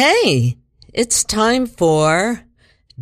[0.00, 0.56] Hey,
[0.94, 2.40] it's time for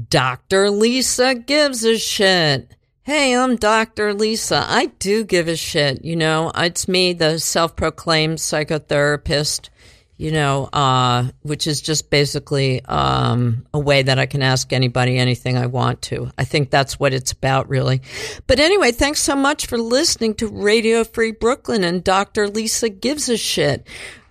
[0.09, 0.71] Dr.
[0.71, 2.75] Lisa Gives a Shit.
[3.03, 4.15] Hey, I'm Dr.
[4.15, 4.65] Lisa.
[4.67, 6.07] I do give a shit.
[6.07, 9.69] You know, it's me, the self proclaimed psychotherapist,
[10.17, 15.19] you know, uh, which is just basically um, a way that I can ask anybody
[15.19, 16.31] anything I want to.
[16.39, 18.01] I think that's what it's about, really.
[18.47, 22.49] But anyway, thanks so much for listening to Radio Free Brooklyn and Dr.
[22.49, 23.87] Lisa Gives a Shit.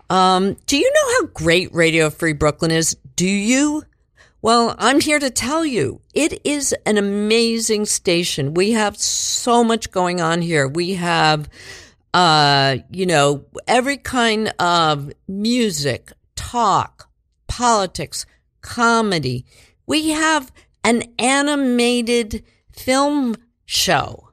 [0.09, 2.95] Um, do you know how great Radio Free Brooklyn is?
[3.15, 3.83] Do you?
[4.41, 8.53] Well, I'm here to tell you it is an amazing station.
[8.53, 10.67] We have so much going on here.
[10.67, 11.49] We have,
[12.13, 17.09] uh, you know, every kind of music, talk,
[17.47, 18.27] politics,
[18.61, 19.45] comedy.
[19.87, 20.51] We have
[20.83, 24.29] an animated film show.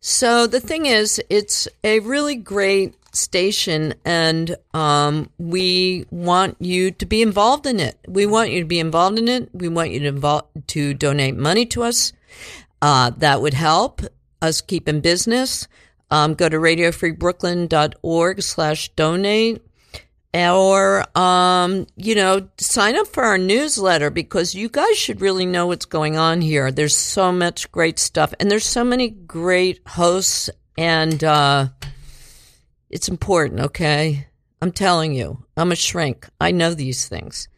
[0.00, 7.06] So the thing is, it's a really great station and um, we want you to
[7.06, 7.98] be involved in it.
[8.06, 9.50] We want you to be involved in it.
[9.52, 12.12] We want you to involve, to donate money to us.
[12.82, 14.02] Uh, that would help
[14.42, 15.66] us keep in business.
[16.10, 19.66] Um, go to radiofreebrooklyn.org slash donate
[20.34, 25.66] or, um, you know, sign up for our newsletter because you guys should really know
[25.66, 26.70] what's going on here.
[26.70, 31.68] There's so much great stuff and there's so many great hosts and, uh,
[32.90, 34.26] it's important, okay?
[34.62, 36.28] I'm telling you, I'm a shrink.
[36.40, 37.48] I know these things.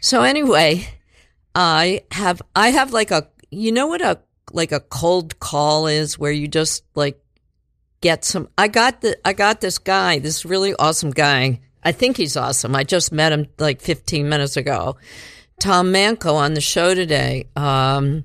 [0.00, 0.88] So anyway,
[1.54, 4.20] I have I have like a you know what a
[4.52, 7.22] like a cold call is where you just like
[8.00, 11.60] get some I got the I got this guy, this really awesome guy.
[11.82, 12.74] I think he's awesome.
[12.74, 14.96] I just met him like 15 minutes ago.
[15.60, 17.48] Tom Manco on the show today.
[17.56, 18.24] Um,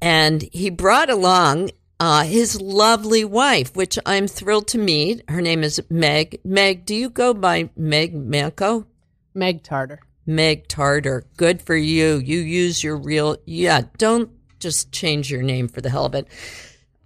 [0.00, 5.28] and he brought along uh, his lovely wife, which I'm thrilled to meet.
[5.28, 6.40] Her name is Meg.
[6.44, 8.86] Meg, do you go by Meg Manco?
[9.34, 10.00] Meg Tarter.
[10.26, 11.24] Meg Tarter.
[11.36, 12.16] Good for you.
[12.16, 16.28] You use your real, yeah, don't just change your name for the hell of it.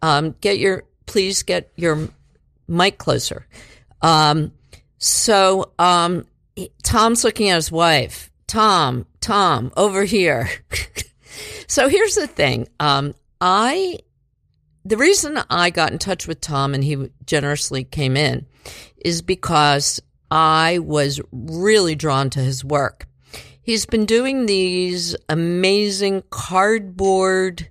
[0.02, 2.08] Um, get your, please get your
[2.66, 3.46] mic closer.
[4.02, 4.52] Um,
[4.98, 6.26] so, um,
[6.82, 8.30] Tom's looking at his wife.
[8.46, 10.48] Tom, Tom, over here.
[11.68, 12.68] so here's the thing.
[12.80, 14.00] Um, I
[14.84, 18.46] the reason I got in touch with Tom and he generously came in
[19.04, 23.06] is because I was really drawn to his work.
[23.62, 27.70] He's been doing these amazing cardboard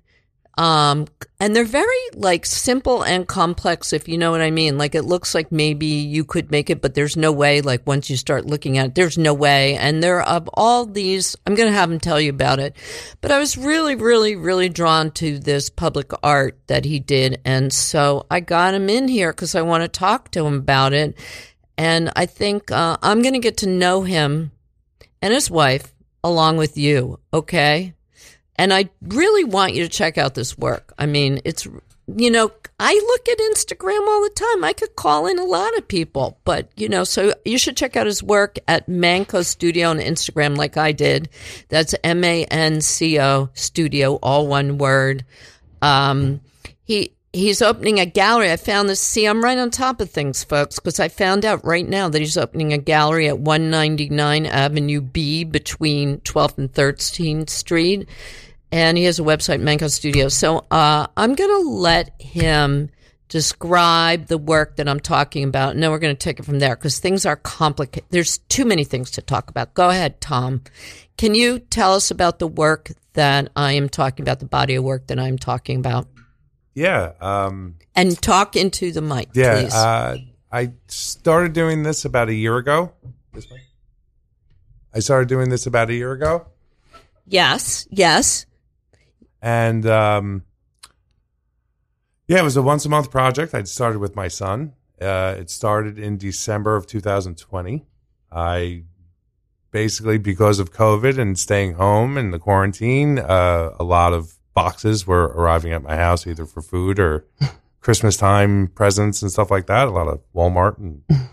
[0.58, 1.06] um,
[1.38, 4.76] and they're very like simple and complex, if you know what I mean.
[4.76, 7.60] Like it looks like maybe you could make it, but there's no way.
[7.60, 9.76] Like once you start looking at it, there's no way.
[9.76, 12.76] And there are all these, I'm going to have him tell you about it.
[13.20, 17.40] But I was really, really, really drawn to this public art that he did.
[17.44, 20.92] And so I got him in here because I want to talk to him about
[20.92, 21.16] it.
[21.78, 24.52] And I think uh, I'm going to get to know him
[25.22, 27.18] and his wife along with you.
[27.32, 27.94] Okay.
[28.60, 30.92] And I really want you to check out this work.
[30.98, 31.66] I mean, it's,
[32.14, 34.64] you know, I look at Instagram all the time.
[34.64, 37.96] I could call in a lot of people, but, you know, so you should check
[37.96, 41.30] out his work at Manco Studio on Instagram, like I did.
[41.70, 45.24] That's M A N C O Studio, all one word.
[45.80, 46.42] Um,
[46.84, 48.52] he, he's opening a gallery.
[48.52, 49.00] I found this.
[49.00, 52.18] See, I'm right on top of things, folks, because I found out right now that
[52.18, 58.06] he's opening a gallery at 199 Avenue B between 12th and 13th Street
[58.72, 60.28] and he has a website, Manco Studio.
[60.28, 62.90] So uh, I'm going to let him
[63.28, 66.58] describe the work that I'm talking about, and then we're going to take it from
[66.58, 68.08] there because things are complicated.
[68.10, 69.74] There's too many things to talk about.
[69.74, 70.62] Go ahead, Tom.
[71.16, 74.84] Can you tell us about the work that I am talking about, the body of
[74.84, 76.08] work that I'm talking about?
[76.74, 77.12] Yeah.
[77.20, 79.60] Um, and talk into the mic, yeah.
[79.60, 79.74] please.
[79.74, 80.16] Uh,
[80.52, 82.92] I started doing this about a year ago.
[83.32, 83.60] This way.
[84.92, 86.46] I started doing this about a year ago.
[87.26, 88.46] yes, yes.
[89.42, 90.44] And um,
[92.26, 93.54] yeah, it was a once a month project.
[93.54, 94.74] I started with my son.
[95.00, 97.86] Uh, it started in December of 2020.
[98.30, 98.84] I
[99.70, 105.06] basically, because of COVID and staying home and the quarantine, uh, a lot of boxes
[105.06, 107.26] were arriving at my house either for food or
[107.80, 109.88] Christmas time presents and stuff like that.
[109.88, 111.02] A lot of Walmart and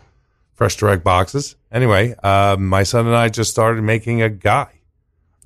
[0.53, 1.55] fresh direct boxes.
[1.71, 4.76] Anyway, uh, my son and I just started making a guy.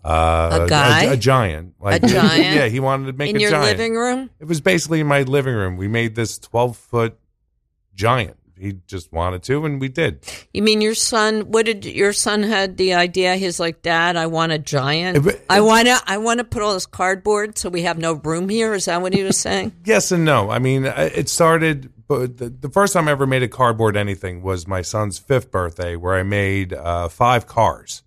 [0.03, 1.03] Uh, A guy?
[1.03, 2.55] a, giant, like A giant?
[2.55, 3.65] Yeah, he wanted to make In a your giant.
[3.77, 4.29] living room?
[4.39, 5.77] It was basically in my living room.
[5.77, 7.17] We made this twelve foot
[7.95, 8.37] giant.
[8.57, 10.19] He just wanted to, and we did.
[10.53, 11.51] You mean your son?
[11.51, 13.35] What did your son had the idea?
[13.35, 15.17] He's like, Dad, I want a giant.
[15.17, 15.99] It- it- I want to.
[16.05, 18.73] I want to put all this cardboard so we have no room here.
[18.75, 19.71] Is that what he was saying?
[19.85, 20.51] Yes and no.
[20.51, 21.91] I mean, uh, it started.
[22.07, 25.49] But the, the first time I ever made a cardboard anything was my son's fifth
[25.49, 28.03] birthday, where I made uh, five cars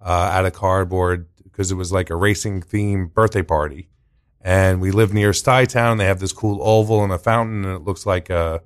[0.00, 1.26] uh, out of cardboard
[1.56, 3.88] because it was like a racing theme birthday party.
[4.42, 5.96] And we live near Stuytown.
[5.96, 8.60] They have this cool oval and a fountain, and it looks like a,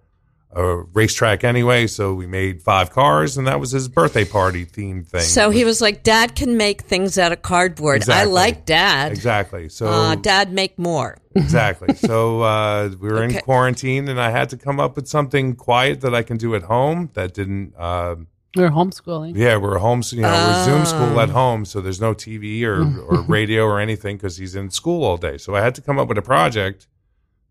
[0.53, 1.87] a racetrack anyway.
[1.87, 5.21] So we made five cars, and that was his birthday party themed thing.
[5.21, 7.99] So he was like, Dad can make things out of cardboard.
[7.99, 8.29] Exactly.
[8.29, 9.13] I like Dad.
[9.13, 9.69] exactly.
[9.69, 11.17] So Uh, Dad, make more.
[11.37, 11.95] exactly.
[11.95, 13.37] So uh, we were Okay.
[13.37, 16.57] in quarantine, and I had to come up with something quiet that I can do
[16.57, 17.73] at home that didn't.
[17.79, 19.37] We were homeschooling.
[19.37, 21.23] Yeah, we're home, you know, we're Zoom school Ah.
[21.23, 25.05] at home, so there's no TV or, or radio or anything because he's in school
[25.05, 25.39] all day.
[25.39, 26.89] So I had to come up with a project,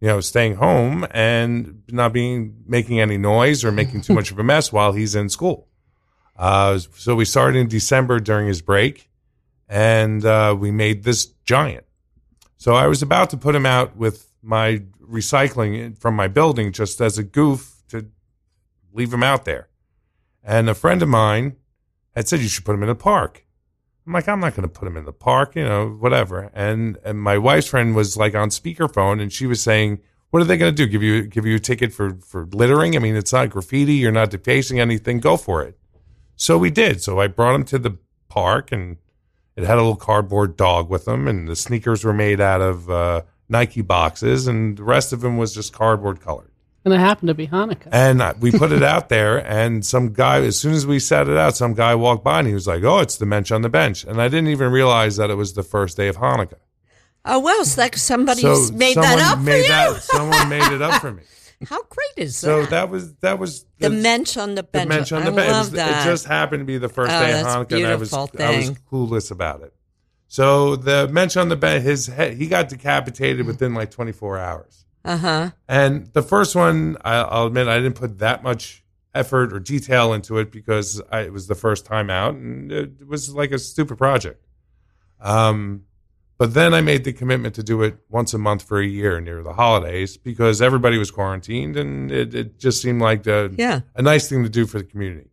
[0.01, 4.39] you know, staying home and not being making any noise or making too much of
[4.39, 5.67] a mess while he's in school.
[6.37, 9.09] Uh, so we started in December during his break,
[9.69, 11.85] and uh, we made this giant.
[12.57, 16.99] So I was about to put him out with my recycling from my building just
[17.01, 18.05] as a goof to
[18.93, 19.69] leave him out there.
[20.49, 21.57] And a friend of mine
[22.15, 23.45] had said you should put him in the park.
[24.07, 26.49] I'm like, I'm not going to put him in the park, you know, whatever.
[26.55, 29.99] And and my wife's friend was like on speakerphone, and she was saying,
[30.31, 30.89] "What are they going to do?
[30.89, 32.95] Give you give you a ticket for for littering?
[32.95, 33.93] I mean, it's not graffiti.
[33.93, 35.19] You're not defacing anything.
[35.19, 35.77] Go for it."
[36.35, 37.03] So we did.
[37.03, 38.97] So I brought him to the park, and
[39.55, 42.89] it had a little cardboard dog with him, and the sneakers were made out of
[42.89, 46.51] uh, Nike boxes, and the rest of him was just cardboard colored.
[46.91, 47.88] And it happened to be Hanukkah.
[47.91, 51.38] And we put it out there, and some guy, as soon as we set it
[51.38, 53.69] out, some guy walked by and he was like, "Oh, it's the mensch on the
[53.69, 56.56] bench," and I didn't even realize that it was the first day of Hanukkah.
[57.25, 59.68] Oh, well, it's like somebody So made someone that up for made you.
[59.68, 61.24] that- someone made it up for me.
[61.68, 62.65] How great is So that?
[62.65, 64.89] So that was that was the mensch on the the bench.
[64.89, 65.50] mensch on the I bench.
[65.50, 66.07] It, was- that.
[66.07, 68.42] it just happened to be the first Oh, day of Hanukkah, and I was beautiful
[68.42, 69.74] I was clueless about it.
[70.30, 74.85] So the mensch on the bench, his head, he got decapitated within like 24 hours.
[75.05, 75.49] Uh huh.
[75.67, 78.83] And the first one, I, I'll admit, I didn't put that much
[79.15, 83.07] effort or detail into it because I, it was the first time out, and it
[83.07, 84.45] was like a stupid project.
[85.21, 85.83] Um,
[86.37, 89.19] but then I made the commitment to do it once a month for a year
[89.19, 93.81] near the holidays because everybody was quarantined, and it, it just seemed like a, Yeah.
[93.95, 95.29] a nice thing to do for the community.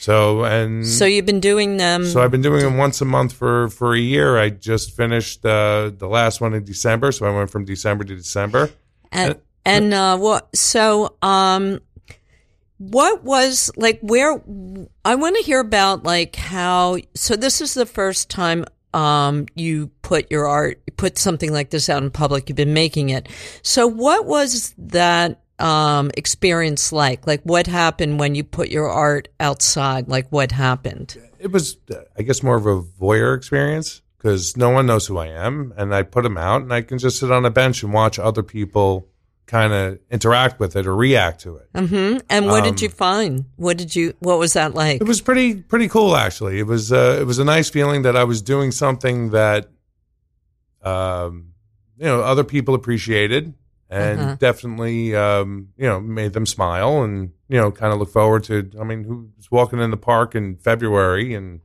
[0.00, 2.04] So and So you've been doing them.
[2.04, 4.38] so I've been doing them once a month for for a year.
[4.38, 8.14] I just finished uh, the last one in December, so I went from December to
[8.14, 8.70] December.
[9.12, 10.54] And and uh, what?
[10.56, 11.80] So um,
[12.78, 14.00] what was like?
[14.00, 14.42] Where
[15.04, 16.96] I want to hear about like how.
[17.14, 18.64] So this is the first time
[18.94, 22.48] um you put your art, put something like this out in public.
[22.48, 23.28] You've been making it.
[23.62, 25.40] So what was that?
[25.60, 31.18] Um, experience like like what happened when you put your art outside like what happened
[31.40, 35.16] it was uh, i guess more of a voyeur experience because no one knows who
[35.18, 37.82] i am and i put them out and i can just sit on a bench
[37.82, 39.08] and watch other people
[39.46, 41.68] kind of interact with it or react to it.
[41.74, 43.46] Hmm and what did you find?
[43.56, 45.00] What did you what was that like?
[45.00, 46.58] Um, it was pretty pretty cool actually.
[46.58, 49.70] It was uh, it was a nice feeling that i was doing something that
[50.82, 51.52] um
[51.96, 53.54] you know other people appreciated
[53.90, 54.36] and Uh-huh.
[54.38, 58.70] definitely um you know made them smile and you know kind of look forward to
[58.80, 61.60] i mean who's walking in the park in february and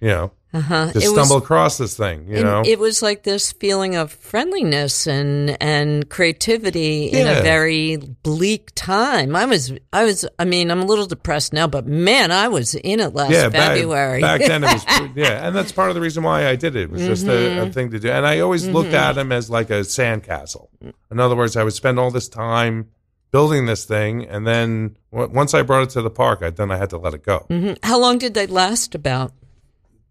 [0.00, 2.62] you know uh-huh to It was- stumble across this thing, you know.
[2.64, 9.34] it was like this feeling of friendliness and and creativity in a very bleak time.
[9.36, 12.74] I was I was I mean I'm a little depressed now, but man, I was
[12.74, 14.20] in it last yeah, February.
[14.20, 14.84] Back, back then it was,
[15.16, 16.82] yeah, and that's part of the reason why I did it.
[16.84, 17.68] It was just a, Mm-hmm.
[17.68, 20.68] a thing to do, and I always looked at him as like a sandcastle.
[21.10, 22.88] In other words, I would spend all this time
[23.32, 26.70] building this thing, and then w- once I brought it to the park, I, then
[26.70, 27.46] I had to let it go.
[27.50, 27.76] Mhm.
[27.82, 28.94] How long did they last?
[28.94, 29.32] About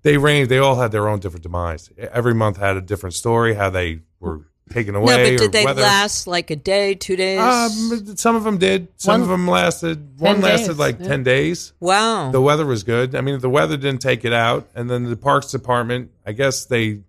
[0.06, 1.90] They ranged; they all had their own different demise.
[1.98, 5.18] Every month had a different story, how they were taken away.
[5.18, 7.40] no, but or did they whether, last like a day, two days?
[7.40, 8.88] Um, some of them did.
[8.98, 10.20] Some One- of them lasted.
[10.20, 11.08] One lasted days, like yeah.
[11.08, 11.74] ten days.
[11.80, 12.30] wow.
[12.30, 13.16] The weather was good.
[13.16, 16.66] I mean, the weather didn't take it out, and then the parks department, I guess
[16.66, 17.02] they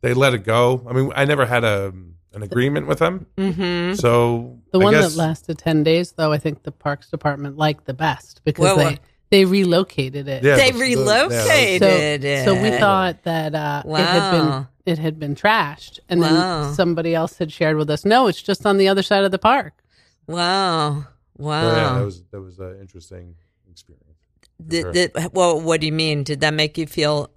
[0.00, 0.86] they let it go.
[0.88, 1.92] I mean, I never had a
[2.32, 3.94] an agreement with them, mm-hmm.
[3.94, 7.56] so The I one guess, that lasted 10 days, though, I think the Parks Department
[7.56, 9.00] liked the best because Well, they, what-
[9.34, 10.44] they relocated it.
[10.44, 12.22] Yeah, They the- the- relocated.
[12.22, 12.44] So, it.
[12.44, 16.28] so we thought that uh, it had been it had been trashed, and Wow.
[16.64, 19.30] then somebody else had shared with us, no, it's just on the other side of
[19.32, 19.72] the park.
[20.26, 21.06] Wow.
[21.36, 21.62] Wow.
[21.62, 23.34] So, yeah, that was that was an interesting
[23.70, 24.04] experience.
[24.66, 24.92] Did- sure.
[24.92, 26.22] did- well, what do you mean?
[26.22, 27.28] Did that make you feel?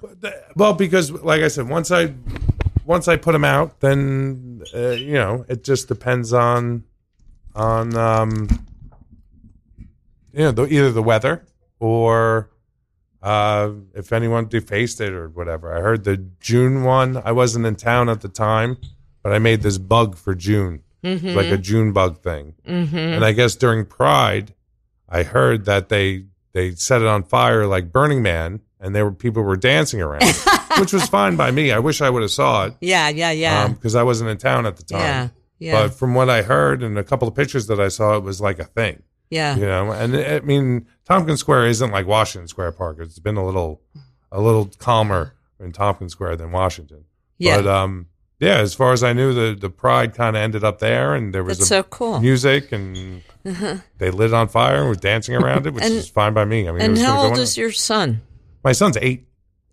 [0.56, 2.14] Well, because like I said, once I
[2.86, 6.84] once I put them out, then uh, you know it just depends on
[7.56, 8.48] on um,
[10.34, 11.44] you know the, either the weather
[11.80, 12.50] or
[13.22, 15.76] uh, if anyone defaced it or whatever.
[15.76, 17.18] I heard the June one.
[17.18, 18.78] I wasn't in town at the time,
[19.24, 22.54] but I made this bug for June, was like a June bug thing.
[22.68, 22.98] Mm-hmm.
[22.98, 24.54] And I guess during Pride,
[25.10, 29.12] I heard that they they set it on fire like Burning Man and there were
[29.12, 30.24] people were dancing around,
[30.80, 31.72] which was fine by me.
[31.72, 33.68] I wish I would have saw it Yeah, yeah, yeah.
[33.68, 35.02] because I wasn't in town at the time.
[35.02, 35.28] yeah.
[35.60, 35.72] Yeah.
[35.88, 38.40] But from what I heard and a couple of pictures that I saw, it was
[38.40, 39.56] like a thing, yeah.
[39.56, 39.92] you know.
[39.92, 42.98] And I mean, Tompkins Square isn't like Washington Square Park.
[43.00, 43.82] It's been a little,
[44.32, 47.06] a little calmer in Tompkins Square than Washington.
[47.38, 47.58] Yeah.
[47.62, 48.08] But um,
[48.40, 51.34] yeah, as far as I knew, the the pride kind of ended up there, and
[51.34, 52.20] there was That's so cool.
[52.20, 53.22] music, and
[53.98, 56.46] they lit it on fire and were dancing around it, which And- is fine by
[56.46, 56.68] me.
[56.68, 57.40] I mean, it and was how old on.
[57.40, 58.22] is your son?
[58.64, 59.26] my son's eight?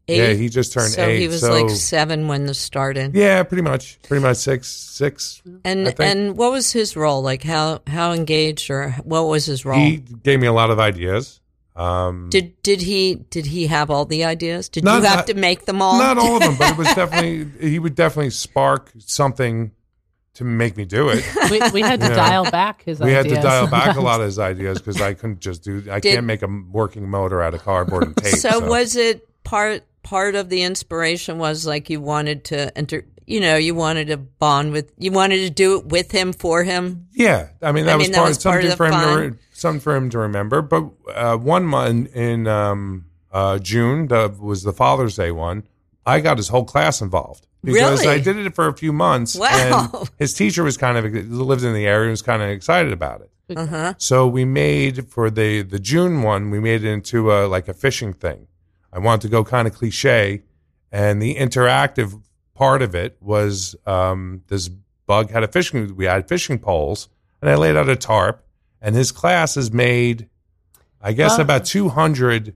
[0.07, 0.19] Eight.
[0.19, 1.21] Yeah, he just turned so eight.
[1.21, 3.15] he was so like seven when this started.
[3.15, 5.41] yeah, pretty much, pretty much six, six.
[5.47, 6.01] I And think.
[6.01, 7.23] and what was his role?
[7.23, 9.79] Like how how engaged or what was his role?
[9.79, 11.41] He gave me a lot of ideas.
[11.77, 14.69] Um, did did he did he have all the ideas?
[14.69, 15.99] Did Not- you have not- to make them all?
[15.99, 19.73] Not all of them, but it was definitely he would definitely spark something
[20.35, 21.25] to make me do it.
[21.51, 22.15] We, we had to Yeah.
[22.15, 23.07] dial back his ideas.
[23.07, 25.83] We had to dial back a lot of his ideas because I couldn't just do.
[25.91, 28.35] I Did- can't make a working motor out of cardboard and tape.
[28.37, 33.41] so, was it part part of the inspiration was like you wanted to enter you
[33.41, 37.09] know you wanted to bond with you wanted to do it with him for him
[37.13, 38.91] Yeah, I mean that I was mean, that part was of part something of for
[38.91, 39.39] the him to fun.
[39.53, 40.63] something for him to remember.
[40.63, 45.65] But uh, one month in um, uh, June that was the Father's Day one.
[46.07, 48.15] I got his whole class involved because Really?
[48.15, 49.37] I did it for a few months.
[49.37, 49.89] Wow.
[49.95, 52.93] And his teacher was kind of lived in the area and was kind of excited
[52.93, 53.31] about it.
[53.57, 57.69] uh-huh So we made for the the June one, we made it into a like
[57.69, 58.49] a fishing thing.
[58.95, 60.43] I wanted to go kind of cliche,
[60.93, 62.23] and the interactive
[62.55, 65.97] part of it was um, this bug had a fishing.
[65.97, 67.09] We had fishing poles,
[67.43, 68.45] and I laid out a tarp,
[68.81, 70.29] and his class has made,
[71.03, 71.43] I guess, Oh.
[71.43, 72.55] about two hundred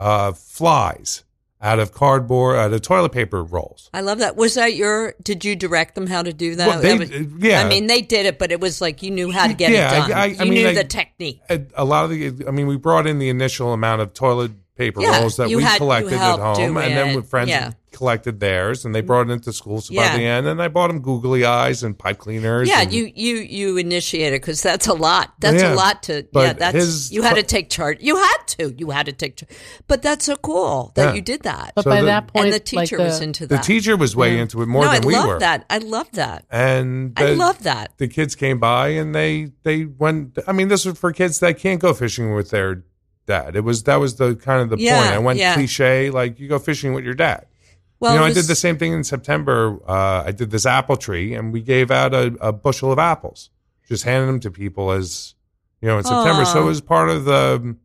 [0.00, 1.24] uh, flies
[1.60, 3.88] out of cardboard, out of toilet paper rolls.
[3.94, 6.80] i love that was that your did you direct them how to do that, Well,
[6.82, 7.62] they- That was- yeah.
[7.62, 10.04] i mean they did it but it was like you knew how to get Yeah,
[10.04, 11.40] it done I- I you mean, knew I- the technique
[11.74, 15.00] a lot of the i mean we brought in the initial amount of toilet paper
[15.00, 17.72] Yeah, rolls that we had- collected at home and then with friends yeah.
[17.92, 19.06] collected theirs and they mm.
[19.06, 20.10] brought it into school so Yeah.
[20.12, 23.08] by the end and i bought them googly eyes and pipe cleaners yeah and- you
[23.14, 26.74] you you initiated because that's a lot that's Yeah, a lot to but yeah that's
[26.76, 29.52] his you had to take charge you had to you had to take charge
[29.86, 31.14] but that's so cool that Yeah.
[31.14, 33.20] you did that But So by the- that point, and the like teacher the, was
[33.20, 35.28] uh, into the that teacher was way into it more no, than I we love
[35.28, 35.64] were that.
[35.70, 36.46] I love that.
[36.50, 37.92] and I love that.
[37.98, 41.58] the kids came by and they they went i mean this was for kids that
[41.58, 42.82] can't go fishing with their
[43.26, 45.54] dad it was that was the kind of the Yeah, point i went yeah.
[45.54, 47.46] cliche like you go fishing with your dad
[48.00, 49.78] Well, you know, I did the same thing in September.
[49.88, 53.48] Uh, I did this apple tree, and we gave out a, a bushel of apples,
[53.88, 55.34] just handed them to people as
[55.80, 56.44] you know in September.
[56.44, 57.76] So it was part of the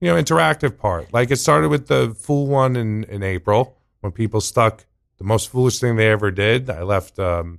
[0.00, 1.12] you know interactive part.
[1.12, 4.86] Like it started with the fool one in in April when people stuck
[5.18, 6.70] the most foolish thing they ever did.
[6.70, 7.18] I left.
[7.18, 7.58] Um,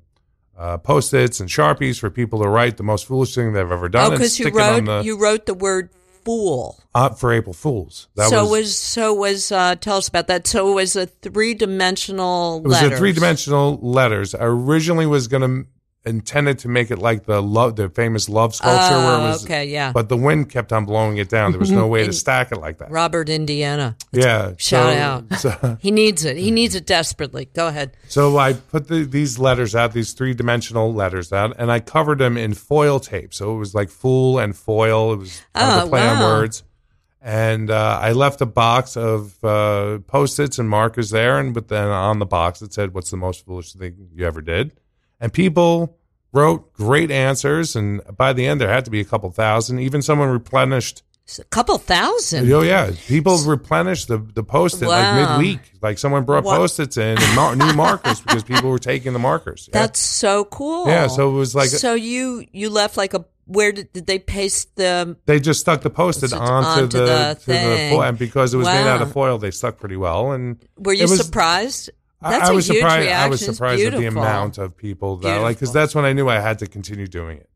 [0.57, 4.07] uh, post-its and sharpies for people to write the most foolish thing they've ever done.
[4.07, 5.89] Oh, because you stick it on wrote the, you wrote the word
[6.23, 6.81] fool.
[6.93, 8.07] uh, for April Fools.
[8.15, 10.47] That so was, was so was uh, tell us about that.
[10.47, 12.57] So it was a three dimensional.
[12.57, 14.35] It was a three dimensional letters.
[14.35, 15.67] I originally was going to
[16.05, 19.43] intended to make it like the love, the famous love sculpture, where it was.
[19.43, 19.91] Oh, okay, yeah.
[19.91, 21.51] But the wind kept on blowing it down.
[21.51, 22.89] There was no way to stack it like that.
[22.89, 23.95] Robert Indiana.
[24.11, 24.53] Yeah.
[24.57, 25.39] Shout so, out.
[25.39, 26.37] So, He needs it.
[26.37, 27.45] He needs it desperately.
[27.53, 27.95] Go ahead.
[28.07, 32.17] so I put the, these letters out, these three dimensional letters out, and I covered
[32.19, 33.33] them in foil tape.
[33.33, 35.13] So it was like fool and foil.
[35.13, 36.63] It was kind Oh, a play on words.
[37.23, 41.87] And uh, I left a box of uh, post-its and markers there, and but then
[41.87, 44.71] on the box it said, "What's the most foolish thing you ever did?"
[45.21, 45.97] And people
[46.33, 49.79] wrote great answers, and by the end there had to be a couple thousand.
[49.79, 51.03] Even someone replenished.
[51.39, 52.51] A couple thousand.
[52.51, 54.97] Oh yeah, people replenished the the post-it Wow.
[54.97, 55.59] like midweek.
[55.81, 59.69] Like someone brought post-its in and mar- new markers because people were taking the markers.
[59.71, 59.79] Yeah.
[59.81, 60.87] That's so cool.
[60.87, 64.19] Yeah, so it was like- so you you left like a where did, did they
[64.19, 66.47] paste the they just stuck the post-it onto,
[66.83, 69.77] onto the, the the foil, and because it was made out of foil, they stuck
[69.77, 70.31] pretty well.
[70.31, 71.91] And were you was- surprised?
[72.21, 73.05] I- That's I a was huge surprised.
[73.05, 73.25] reaction.
[73.25, 76.13] I was It's surprised at the amount of people that like because that's when I
[76.13, 77.49] knew I had to continue doing it.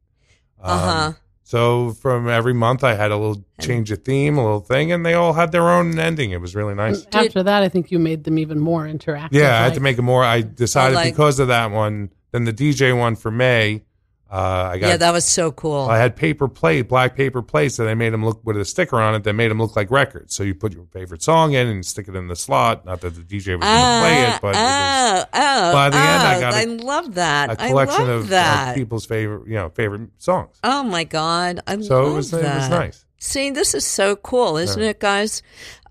[0.62, 1.12] Um, Uh-huh.
[1.48, 5.06] So from every month, I had a little change of theme, a little thing, and
[5.06, 6.32] they all had their own ending.
[6.32, 7.06] It was really nice.
[7.14, 9.28] After that, I think you made them even more interactive.
[9.32, 10.24] Yeah, I had like- to make it more.
[10.24, 12.10] I decided like- because of that one.
[12.32, 13.84] Then the DJ one for May,
[14.32, 14.88] uh, I got.
[14.88, 15.82] Yeah, that was so cool.
[15.82, 19.00] I had paper plate, black paper plates that I made them look with a sticker
[19.00, 20.34] on it that made them look like records.
[20.36, 22.86] So you put your favorite song in and stick it in the slot.
[22.86, 25.90] Not that the DJ was going to play it, but it was oh, oh, by
[25.90, 27.52] the end, I oh, got a- I love that.
[27.52, 28.76] a collection of, that.
[28.76, 30.58] people's favorite, you know, favorite songs.
[30.64, 32.40] Oh my god, I So love it was that.
[32.44, 33.06] it was nice.
[33.20, 35.42] See, this is so cool, isn't it, guys?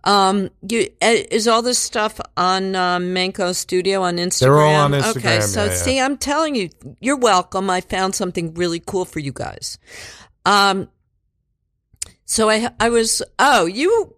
[0.04, 4.40] Um, you uh, is all this stuff on uh, Manco Studio on Instagram?
[4.40, 5.16] They're all on Instagram.
[5.16, 5.76] Okay, so yeah, yeah.
[5.76, 6.68] see, I'm telling you,
[7.00, 7.70] you're welcome.
[7.70, 9.78] I found something really cool for you guys.
[10.44, 10.88] Um,
[12.26, 14.14] so I I was oh you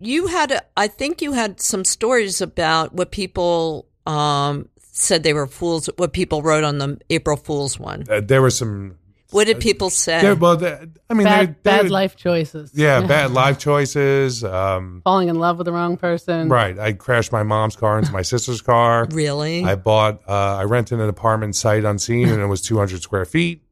[0.00, 5.34] you had, a, I think you had some stories about what people um, said they
[5.34, 5.88] were fools.
[5.96, 8.04] What people wrote on the April Fool's one.
[8.08, 8.96] Uh, there were some.
[9.30, 10.20] What did people say?
[10.22, 12.72] There, well, there- I mean, bad, there- there- bad life choices.
[12.74, 14.42] Yeah, bad life choices.
[14.44, 16.48] Um, Falling in love with the wrong person.
[16.48, 16.78] right.
[16.78, 19.06] I crashed my mom's car into my sister's car.
[19.12, 19.64] really?
[19.64, 20.20] I bought.
[20.28, 23.62] Uh, I rented an apartment sight unseen, and it was 200 square feet.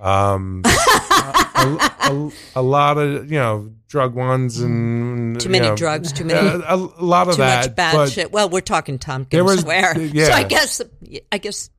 [0.00, 5.76] Um, a, a, a lot of you know drug ones and too you many know,
[5.76, 6.12] drugs.
[6.12, 6.40] Too many.
[6.48, 7.66] A, a, a lot of too that.
[7.66, 8.32] much bad but shit.
[8.32, 10.24] Well, we're talking Tompkins There was- Square, yeah.
[10.26, 10.80] so I guess
[11.30, 11.70] I guess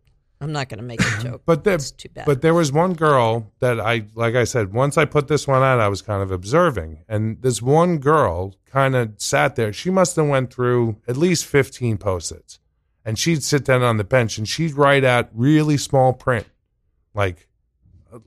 [0.44, 1.44] I'm not going to make a joke.
[1.46, 2.26] But there, too bad.
[2.26, 5.64] but there was one girl that I, like I said, once I put this one
[5.64, 9.72] out, I was kind of observing, and this one girl kind of sat there.
[9.72, 12.60] She must have went through at least fifteen post-its,
[13.06, 16.46] and she'd sit down on the bench and she'd write out really small print,
[17.14, 17.48] like,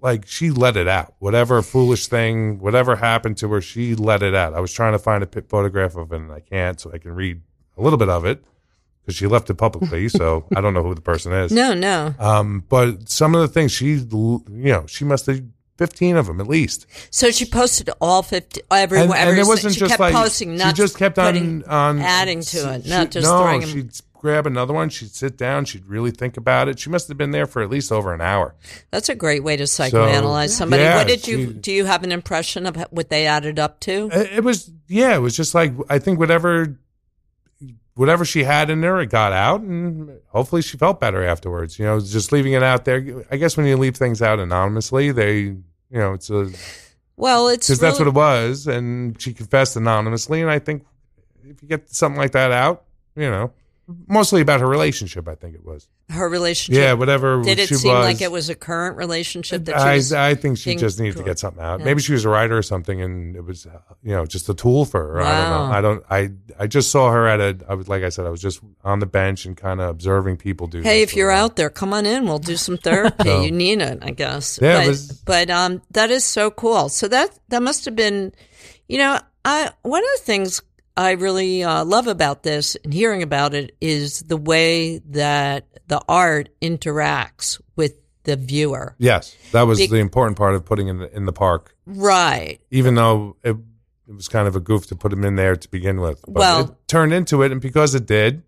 [0.00, 1.14] like she let it out.
[1.18, 4.54] Whatever foolish thing, whatever happened to her, she let it out.
[4.54, 7.12] I was trying to find a photograph of it, and I can't, so I can
[7.12, 7.42] read
[7.76, 8.42] a little bit of it
[9.06, 10.08] because she left it publicly.
[10.08, 11.52] so I don't know who the person is.
[11.52, 12.12] no, no.
[12.18, 15.40] Um, but some of the things she, you know, she must have
[15.78, 16.86] fifteen of them at least.
[17.10, 19.30] So she posted all fifty every And, every.
[19.32, 22.00] and it wasn't she just kept like posting, she not just kept putting, on on
[22.00, 23.60] adding to it, she- not just no.
[23.60, 24.88] She'd grab another one.
[24.88, 25.66] She'd sit down.
[25.66, 26.78] She'd really think about it.
[26.80, 28.54] She must have been there for at least over an hour.
[28.90, 30.82] That's a great way to psychoanalyze somebody.
[30.82, 31.72] yeah, what did you she- do?
[31.72, 34.08] You have an impression of what they added up to?
[34.12, 35.14] It, it was yeah.
[35.14, 36.76] It was just like I think whatever.
[37.96, 41.78] Whatever she had in there, it got out, and hopefully she felt better afterwards.
[41.78, 43.24] You know, just leaving it out there.
[43.30, 46.50] I guess when you leave things out anonymously, they, you know, it's a
[47.16, 50.42] Well, it's because that's what it was, and she confessed anonymously.
[50.42, 50.84] And I think
[51.42, 53.52] if you get something like that out, you know,
[54.06, 55.88] mostly about her relationship, I think it was.
[56.08, 56.80] Her relationship.
[56.80, 57.42] Yeah, whatever.
[57.42, 60.12] Did it seem was, like it was a current relationship that she I, was?
[60.12, 61.80] I think she just needed to get something out.
[61.80, 61.86] Yeah.
[61.86, 64.54] Maybe she was a writer or something, and it was, uh, you know, just a
[64.54, 65.22] tool for her.
[65.22, 65.76] I don't know.
[65.76, 66.04] I don't.
[66.58, 67.58] I I just saw her at a.
[67.68, 70.36] I was like I said, I was just on the bench and kind of observing
[70.36, 70.80] people do.
[70.80, 72.24] hey, if you're out there, come on in.
[72.24, 73.24] We'll do some therapy.
[73.24, 74.60] So- you need it, I guess.
[74.62, 76.88] Yeah, but, was- but um, that is so cool.
[76.88, 78.32] So that that must have been,
[78.88, 80.62] you know, I one of the things
[80.96, 86.00] I really uh, love about this and hearing about it is the way that the
[86.08, 87.94] art interacts with
[88.24, 88.94] the viewer.
[88.98, 91.74] Yes, that was Be- the important part of putting in the, in the park.
[91.86, 92.58] Right.
[92.72, 93.56] even though it,
[94.08, 96.22] it was kind of a goof to put him in there to begin with.
[96.26, 98.42] But Well- it turned into it, and because it did,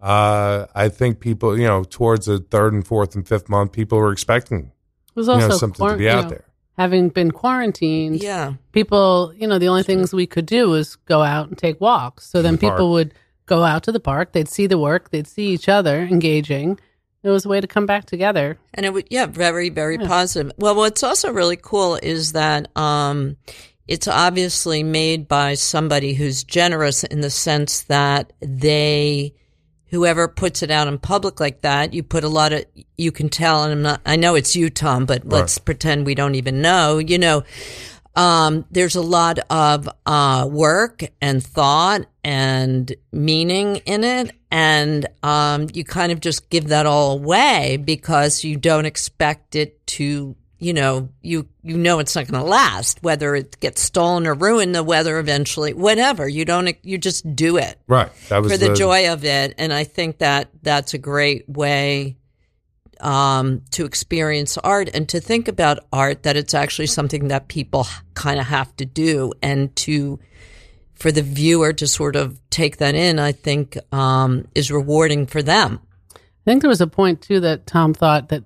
[0.00, 3.98] uh, I think people, you know, towards the third and fourth and fifth month, people
[3.98, 4.72] were expecting,
[5.08, 6.44] It was you know, something to quar- be you out know, there.
[6.78, 8.54] Having been quarantined, Yeah.
[8.72, 12.26] people, you know, the only things we could do was go out and take walks.
[12.26, 12.74] So then the park.
[12.76, 13.12] people would
[13.50, 16.78] go out to the park, they'd see the work, they'd see each other engaging.
[17.22, 18.58] It was a way to come back together.
[18.72, 20.06] And it would, yeah, very, very Yeah.
[20.06, 20.52] positive.
[20.56, 23.36] Well, what's also really cool is that um,
[23.86, 29.34] it's obviously made by somebody who's generous in the sense that they,
[29.88, 32.64] whoever puts it out in public like that, you put a lot of,
[32.96, 36.14] you can tell, and I'm not, I know it's you, Tom, but let's pretend we
[36.14, 37.42] don't even know, you know,
[38.16, 44.32] um, there's a lot of uh, work and thought and meaning in it.
[44.50, 49.86] And um, you kind of just give that all away because you don't expect it
[49.88, 54.26] to, you know, you, you know it's not going to last, whether it gets stolen
[54.26, 56.28] or ruined, the weather eventually, whatever.
[56.28, 58.10] You don't, you just do it Right.
[58.28, 59.54] That was for the, joy of it.
[59.56, 62.16] And I think that that's a great way
[63.02, 67.86] um, to experience art and to think about art that it's actually something that people
[68.14, 70.18] kind of have to do and to
[70.94, 75.42] for the viewer to sort of take that in i think um, is rewarding for
[75.42, 75.80] them
[76.14, 78.44] I think there was a point too that Tom thought that,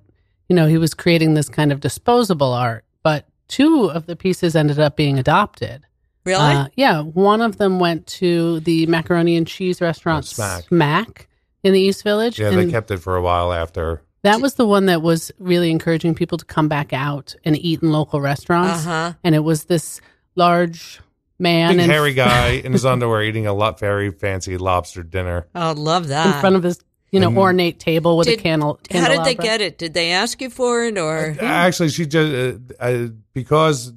[0.49, 4.55] you know, he was creating this kind of disposable art, but two of the pieces
[4.55, 5.85] ended up being adopted.
[6.25, 10.67] really Uh, yeah, one of them went to the macaroni and cheese restaurant Oh, S'MAC.
[10.67, 11.25] S'MAC
[11.63, 12.37] in the East Village.
[12.37, 14.01] Yeah, they kept it for a while after.
[14.25, 17.81] That was the one that was really encouraging people to come back out and eat
[17.81, 18.85] in local restaurants.
[18.85, 20.01] uh-huh And it was this
[20.35, 20.99] large
[21.39, 25.47] man Big in, hairy guy in his underwear eating a lot very fancy lobster dinner.
[25.55, 26.35] i love that.
[26.35, 26.79] in front of his,
[27.11, 28.79] you know, And- ornate table with Did- a candle.
[28.91, 29.43] how did they candelabra.
[29.43, 32.33] get it did they ask you for it or Actually, she just
[32.79, 33.93] uh, uh, because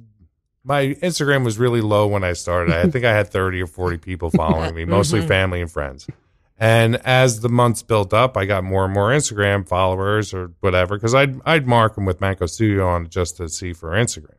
[0.63, 2.73] my Instagram was really low when I started.
[2.75, 6.05] I think I had thirty or forty people following me, mostly family and friends.
[6.61, 10.95] And as the months built up, I got more and more Instagram followers or whatever
[10.97, 14.33] because I'd I'd mark them with Manco Studio on it just to see for Instagram.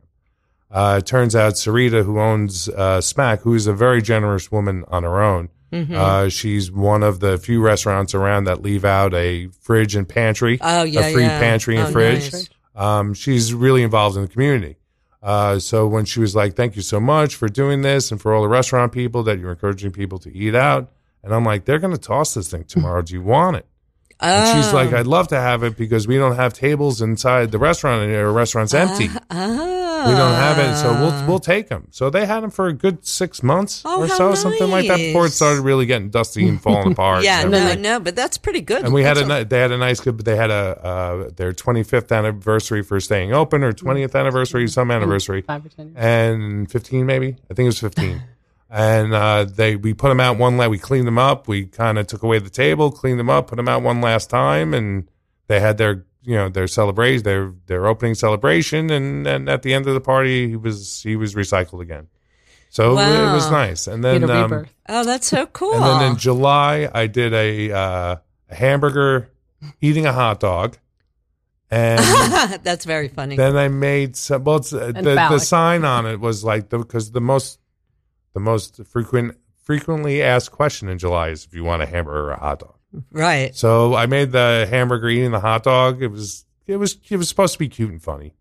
[0.69, 4.85] Uh, it turns out Sarita, who owns uh, S'MAC, who is a very generous woman
[4.87, 5.95] on her own, Mm-hmm.
[5.95, 10.57] uh, she's one of the few restaurants around that leave out a fridge and pantry
[10.59, 11.39] oh yeah a free yeah.
[11.39, 12.33] pantry and Oh, fridge.
[12.33, 12.49] nice.
[12.75, 14.75] Um, she's really involved in the community.
[15.23, 18.33] Uh, so when she was like, "Thank you so much for doing this and for
[18.33, 20.91] all the restaurant people that you're encouraging people to eat out,"
[21.23, 23.01] and I'm like, "They're going to toss this thing tomorrow.
[23.01, 23.65] Do you want it?"
[24.23, 24.75] And she's Oh.
[24.75, 28.13] like, "I'd love to have it because we don't have tables inside the restaurant and
[28.13, 29.09] the restaurant's empty.
[29.31, 30.05] Ah.
[30.07, 32.73] we don't have it, so we'll we'll take them." So they had them for a
[32.73, 36.09] good six months Oh, or how so, something like that, before it started really getting
[36.09, 37.23] dusty and falling apart.
[37.23, 37.81] Yeah, no, everything.
[37.81, 38.83] no, but that's pretty good.
[38.83, 41.29] And we had a That's ni- they had a nice good they had a uh,
[41.35, 45.97] their 25th anniversary for staying open or 20th anniversary some anniversary Five or ten years.
[45.97, 48.21] and 15 maybe I think it was 15
[48.71, 51.99] and uh, they we put them out one la we cleaned them up we kind
[51.99, 55.09] of took away the table cleaned them up put them out one last time and
[55.47, 59.73] they had their you know their celebration their their opening celebration and then at the
[59.73, 62.07] end of the party he was he was recycled again
[62.69, 64.65] so it was nice and then um.
[64.93, 65.73] Oh, that's so cool.
[65.73, 68.15] and then in July, I did a, uh,
[68.49, 69.29] a hamburger
[69.79, 70.77] eating a hot dog.
[71.69, 71.99] And
[72.63, 73.37] that's very funny.
[73.37, 77.11] then I made some, well, it's, uh, the, the sign on it was like, because
[77.11, 77.60] the, most,
[78.33, 82.31] the most frequent, frequently asked question in July is if you want a hamburger or
[82.31, 82.75] a hot dog.
[83.11, 83.55] right.
[83.55, 86.01] So I made the hamburger eating the hot dog.
[86.01, 88.33] It was, it was, it was supposed to be cute and funny.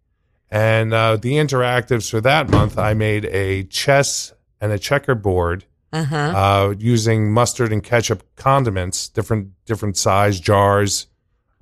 [0.51, 6.17] And, uh, the interactives for that month, I made a chess and a checkerboard Uh-huh.
[6.17, 11.07] uh, using mustard and ketchup condiments, different different size jars,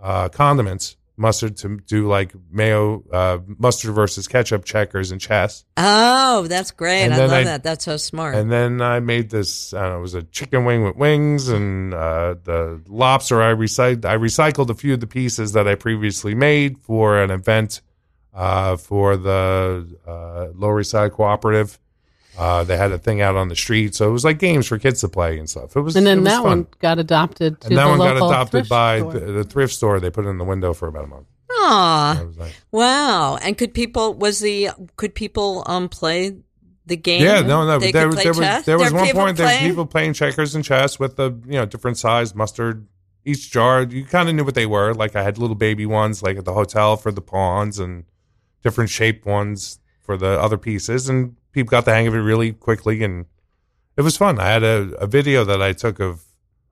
[0.03, 0.97] uh, condiments.
[1.19, 5.65] Mustard to do like mayo, uh, mustard versus ketchup checkers and chess.
[5.77, 7.03] Oh, that's great.
[7.03, 7.63] And I love I- that.
[7.63, 8.37] That's so smart.
[8.37, 9.75] And then I made this.
[9.75, 13.43] I don't know, it was a chicken wing with wings and uh, the lobster.
[13.43, 14.05] I recycled.
[14.05, 17.81] I recycled a few of the pieces that I previously made for an event
[18.33, 21.79] uh, for the uh, Lower East Side Cooperative.
[22.39, 24.79] Uh, they had a thing out on the street, so it was like games for
[24.79, 25.77] kids to play and stuff.
[25.77, 26.45] It was And then was that fun.
[26.45, 29.13] one got adopted to and that the one got local adopted thrift by store.
[29.13, 29.99] the, the thrift store.
[30.01, 31.27] They put it in the window for about a month.
[31.61, 32.55] Nice.
[32.71, 33.37] Wow.
[33.37, 36.37] And could people was the could people um play
[36.87, 37.23] the game?
[37.23, 37.79] Yeah, no, no.
[37.79, 40.55] They there, play there was there was There one point there were people playing checkers
[40.55, 42.87] and chess with the you know different size mustard.
[43.25, 44.95] Each jar, you kind of knew what they were.
[44.95, 48.05] Like I had little baby ones, like at the hotel for the pawns, and
[48.63, 51.09] different shaped ones for the other pieces.
[51.09, 53.27] And people got the hang of it really quickly, and
[53.97, 54.39] it was fun.
[54.39, 56.23] I had a, a video that I took of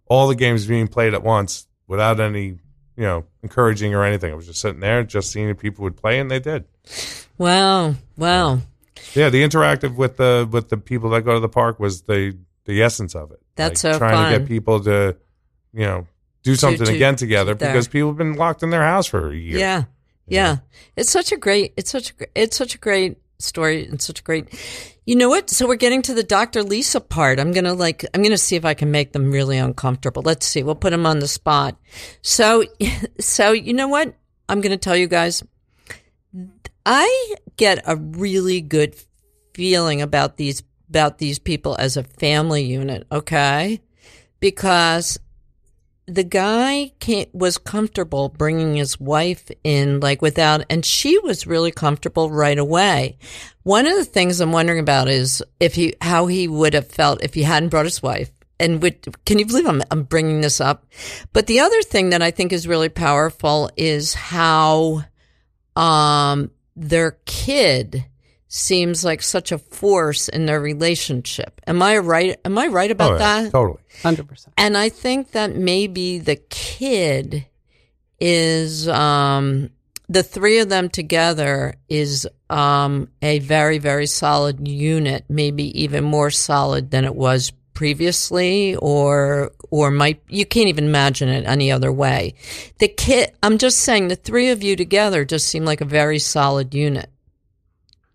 [0.06, 2.58] all the games being played at once without any, you
[3.02, 4.30] know, encouraging or anything.
[4.32, 6.64] I was just sitting there, just seeing if people would play, and they did.
[7.36, 7.94] Wow.
[8.16, 8.60] Wow.
[9.14, 12.36] Yeah, the interactive with the with the people that go to the park was the
[12.64, 13.40] the essence of it.
[13.56, 15.16] That's Like, so trying to get people to,
[15.72, 16.06] you know,
[16.42, 19.36] do something to- again together because people have been locked in their house for a
[19.36, 19.58] year.
[19.58, 19.84] Yeah.
[20.28, 20.56] Yeah.
[20.96, 24.22] It's such a great it's such a it's such a great story and such a
[24.22, 24.48] great
[25.04, 25.50] You know what?
[25.50, 26.62] So we're getting to the Dr.
[26.62, 27.38] Lisa part.
[27.38, 30.22] I'm to like I'm to see if I can make them really uncomfortable.
[30.22, 30.62] Let's see.
[30.62, 31.76] We'll put them on the spot.
[32.22, 32.64] So
[33.20, 34.14] so you know what?
[34.48, 35.42] I'm to tell you guys
[36.84, 38.94] I get a really good
[39.54, 43.80] feeling about these about these people as a family unit, okay?
[44.38, 45.18] Because
[46.06, 51.72] the guy can't, was comfortable bringing his wife in like without and she was really
[51.72, 53.18] comfortable right away.
[53.64, 57.24] One of the things i'm wondering about is if he how he would have felt
[57.24, 60.60] if he hadn't brought his wife and would can you believe I'm, I'm bringing this
[60.60, 60.86] up?
[61.32, 65.04] But the other thing that i think is really powerful is how
[65.74, 68.06] um their kid
[68.56, 73.10] seems like such a force in their relationship am i right am i right about
[73.10, 73.82] Oh, yeah, that Totally.
[74.02, 74.54] Hundred percent.
[74.56, 77.46] and I think that maybe the kid
[78.20, 79.70] is um
[80.08, 86.30] the three of them together is um a very very solid unit, maybe even more
[86.30, 91.92] solid than it was previously or or might you can't even imagine it any other
[91.92, 92.34] way.
[92.78, 96.18] The kid I'm just saying the three of you together just seem like a very
[96.18, 97.10] solid unit.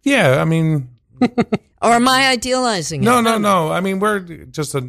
[0.03, 0.89] Yeah, I mean,
[1.81, 3.21] Or am I idealizing no, it?
[3.23, 3.71] no, no.
[3.71, 4.83] I mean, we're just a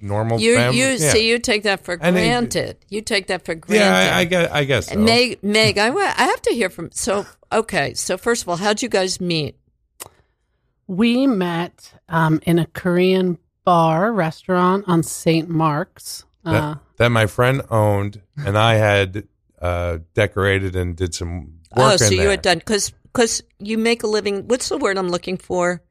[0.00, 0.78] normal You family.
[0.78, 1.10] you yeah.
[1.12, 2.76] see you take that for And it- granted.
[2.88, 3.84] you take that for granted.
[3.84, 4.50] yeah, I, I guess.
[4.52, 4.86] I guess.
[4.88, 4.98] So.
[4.98, 6.90] Meg, Meg, I, I have to hear from.
[6.92, 7.94] So, okay.
[7.94, 9.56] So, first of all, how'd you guys meet?
[10.86, 15.48] We met um, in a Korean bar restaurant on St.
[15.48, 16.24] Mark's.
[16.44, 19.26] Uh, that, that my friend owned, and I had
[19.60, 22.30] uh, decorated and did some work oh, so in you there.
[22.30, 24.48] had done because because you make a living.
[24.48, 25.82] What's the word I'm looking for?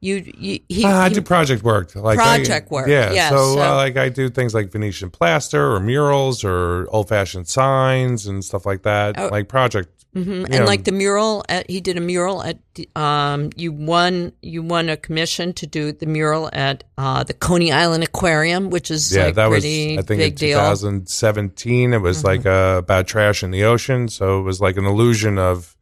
[0.00, 3.30] You, you he, Uh, I he- do project work, like Project I, work, Yeah, yeah,
[3.30, 7.48] so, so- uh, like I do things like Venetian plaster or murals or old fashioned
[7.48, 9.14] signs and stuff like that.
[9.18, 9.28] Oh.
[9.28, 9.88] Like project.
[10.14, 10.44] Mhm.
[10.44, 11.44] and know, like the mural.
[11.46, 12.58] At, he did a mural at.
[12.96, 17.70] Um, you won you won a commission to do the mural at uh, the Coney
[17.70, 20.58] Island Aquarium, which is yeah, like that was I think big in deal.
[20.58, 20.70] Mm-hmm.
[20.70, 21.92] 2017.
[21.92, 25.36] It was like uh, about trash in the ocean, so it was like an illusion
[25.38, 25.75] of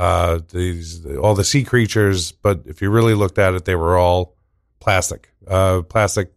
[0.00, 2.32] uh, these all the sea creatures.
[2.32, 4.34] But if you really looked at it, they were all
[4.80, 5.28] plastic.
[5.46, 6.32] Uh, plastic.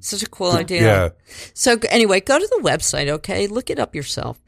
[0.00, 0.82] Such a cool idea.
[0.82, 1.08] Yeah.
[1.54, 3.46] So anyway, go to the website, okay?
[3.46, 4.40] Look it up yourself.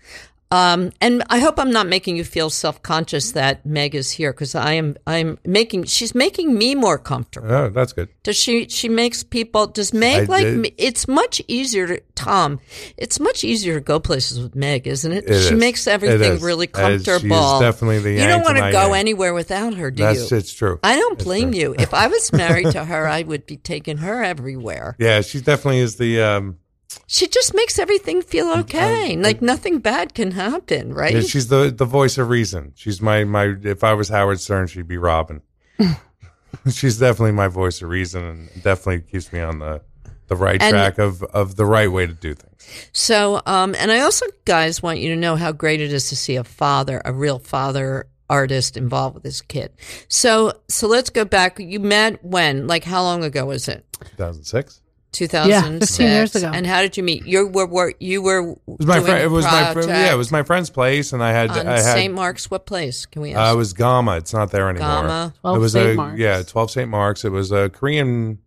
[0.53, 4.33] Um, and I hope I'm not making you feel self conscious that Meg is here
[4.33, 4.97] because I am.
[5.07, 5.85] I'm making.
[5.85, 7.53] She's making me more comfortable.
[7.53, 8.09] Oh, that's good.
[8.25, 8.69] Does she?
[8.69, 9.69] She makes people.
[9.69, 10.45] Does Meg I like?
[10.47, 10.59] did.
[10.59, 10.75] me?
[10.77, 12.59] It's much easier to Tom.
[12.97, 15.25] It's much easier to go places with Meg, isn't it?
[15.31, 15.61] It she is.
[15.61, 16.71] makes everything really is.
[16.77, 17.61] She's comfortable.
[17.61, 20.37] definitely the You don't want to go anywhere without her, do That's you?
[20.37, 20.81] it's true.
[20.83, 21.61] I don't It's blame true.
[21.61, 21.75] you.
[21.79, 24.97] If I was married to her, I would be taking her everywhere.
[24.99, 26.21] Yeah, she definitely is the.
[26.23, 26.59] Um,
[27.07, 29.17] She just makes everything feel okay.
[29.17, 31.15] like nothing bad can happen, right?
[31.15, 32.73] yeah, she's the the voice of reason.
[32.77, 33.55] She's my my.
[33.63, 35.43] If I was Howard Stern, she'd be Robin.
[36.71, 39.83] she's definitely my voice of reason, and definitely keeps me on the
[40.29, 42.89] the right And- track of of the right way to do things.
[42.93, 46.17] So, um, and I also, guys, want you to know how great it is to
[46.17, 49.73] see a father, a real father artist involved with his kid.
[50.09, 51.59] So, so let's go back.
[51.59, 52.67] You met when?
[52.69, 53.85] Like, how long ago was it?
[54.01, 54.80] 2006.
[55.13, 55.97] 2006.
[55.97, 56.51] 15 years ago.
[56.53, 57.27] And how did you meet?
[57.27, 59.23] You were, were you were It was my friend.
[59.23, 59.89] It was my friend.
[59.89, 62.15] Yeah, it was my friend's place, and I had on I had St.
[62.15, 62.51] Mark's.
[62.51, 63.07] What place?
[63.07, 64.17] Can we uh, it was Gamma.
[64.17, 64.89] It's not there anymore.
[64.89, 65.35] Gamma.
[65.41, 65.91] 12 it was St.
[65.91, 66.19] a Mark's.
[66.19, 66.89] yeah, twelve St.
[66.89, 67.25] Mark's.
[67.25, 68.39] It was a Korean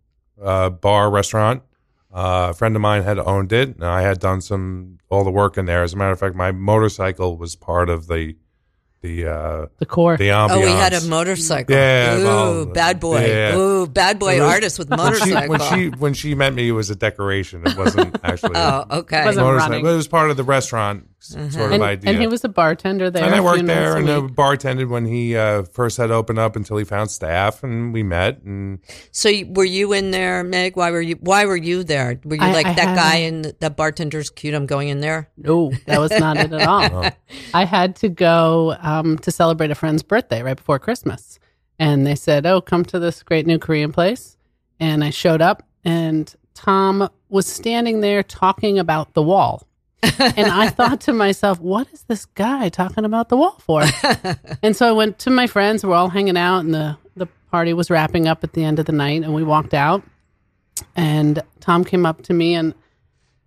[0.42, 1.62] uh, bar restaurant.
[2.12, 5.32] Uh, a friend of mine had owned it, and I had done some all the
[5.32, 5.82] work in there.
[5.82, 8.36] As a matter of fact, my motorcycle was part of the
[9.04, 10.16] the uh, The core.
[10.16, 10.50] the ambiance.
[10.52, 11.76] Oh, we had a motorcycle.
[11.76, 13.26] Yeah, Ooh, well, bad boy.
[13.26, 13.54] yeah.
[13.56, 15.48] Ooh, bad boy was- artist with when she, motorcycle.
[15.48, 17.62] when she when she met me, it was a decoration.
[17.66, 18.56] It wasn't actually.
[18.56, 19.24] oh, a okay.
[19.26, 19.70] Wasn't motorcycle.
[19.72, 19.84] running.
[19.84, 21.50] But it was part of the restaurant s- Uh-huh.
[21.50, 22.10] sort of and, idea.
[22.10, 23.24] and he was a bartender there.
[23.24, 24.34] and I worked there and week.
[24.36, 28.42] bartended when he uh, first had opened up until he found staff, and we met.
[28.42, 28.78] And
[29.10, 30.76] So were you in there, Meg?
[30.76, 31.16] Why were you?
[31.20, 32.20] Why were you there?
[32.24, 34.54] Were you I- like I that had- guy and that bartender's cute?
[34.54, 35.28] I'm going in there.
[35.36, 37.10] No, that was not it at all.
[37.54, 41.38] I had to go um, to celebrate a friend's birthday right before Christmas.
[41.78, 44.36] And they said, Oh, come to this great new Korean place.
[44.78, 49.66] And I showed up, and Tom was standing there talking about the wall.
[50.36, 53.82] and I thought to myself, What is this guy talking about the wall for?
[54.62, 55.84] and so I went to my friends.
[55.84, 58.86] We're all hanging out, and the, the party was wrapping up at the end of
[58.86, 59.22] the night.
[59.22, 60.02] And we walked out,
[60.96, 62.74] and Tom came up to me and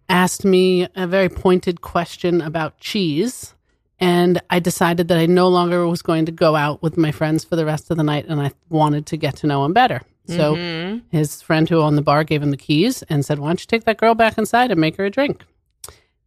[0.10, 3.54] asked me a very pointed question about cheese.
[4.00, 7.44] And I decided that I no longer was going to go out with my friends
[7.44, 10.02] for the rest of the night and I wanted to get to know him better.
[10.28, 11.00] So Mm-hmm.
[11.10, 13.66] his friend who owned the bar gave him the keys and said, Why don't you
[13.66, 15.46] take that girl back inside and make her a drink?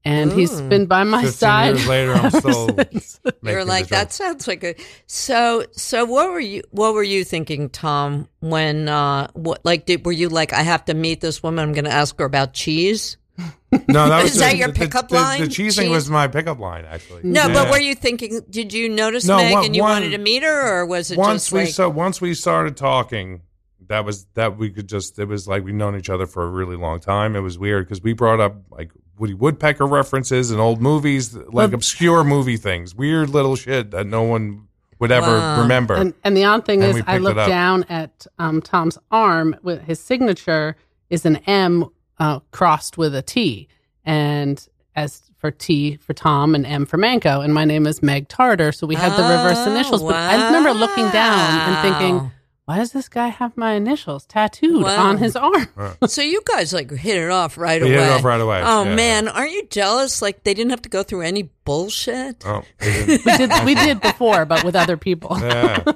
[0.04, 1.68] And he's been by my 15 side.
[1.76, 2.70] years later, I'm still.
[3.42, 4.74] You're like that sounds like a.
[5.06, 6.62] So so what were you?
[6.70, 8.26] What were you thinking, Tom?
[8.40, 10.54] When uh, what like did were you like?
[10.54, 11.62] I have to meet this woman.
[11.62, 13.16] I'm going to ask her about cheese.
[13.88, 15.40] No, that was Is that the- your the- pickup the, line?
[15.42, 17.20] The cheese thing was my pickup line, actually.
[17.22, 17.54] No, Yeah.
[17.54, 18.40] but were you thinking?
[18.50, 21.12] Did you notice No, Meg one- and you one- wanted to meet her, or was
[21.12, 21.68] it once just we like?
[21.68, 23.42] so once we started talking,
[23.86, 26.48] that was that we could just it was like we've known each other for a
[26.50, 27.36] really long time.
[27.36, 31.52] It was weird because we brought up like Woody Woodpecker references and old movies, like
[31.52, 34.62] Well- obscure movie things, weird little shit that no one
[34.98, 35.60] would ever Wow.
[35.62, 35.94] remember.
[35.94, 39.54] And, and the odd thing And is, I looked down at um, Tom's arm.
[39.62, 40.74] With his signature
[41.10, 41.86] is an M
[42.18, 43.68] uh, crossed with a T,
[44.04, 48.28] and as for T for Tom and M for Manco, and my name is Meg
[48.28, 50.02] Tarter, so we had the reverse Oh, initials.
[50.02, 52.30] But I remember looking down and thinking,
[52.70, 55.08] why does this guy have my initials tattooed Wow.
[55.08, 55.66] on his arm?
[56.06, 57.96] So you guys like hit it off right We away.
[57.98, 58.94] hit it off right away, Oh yeah.
[58.94, 60.22] man, aren't you jealous?
[60.22, 62.44] Like they didn't have to go through any bullshit.
[62.44, 65.38] oh, we didn't- We did, we did before, but with other people.
[65.40, 65.84] yeah.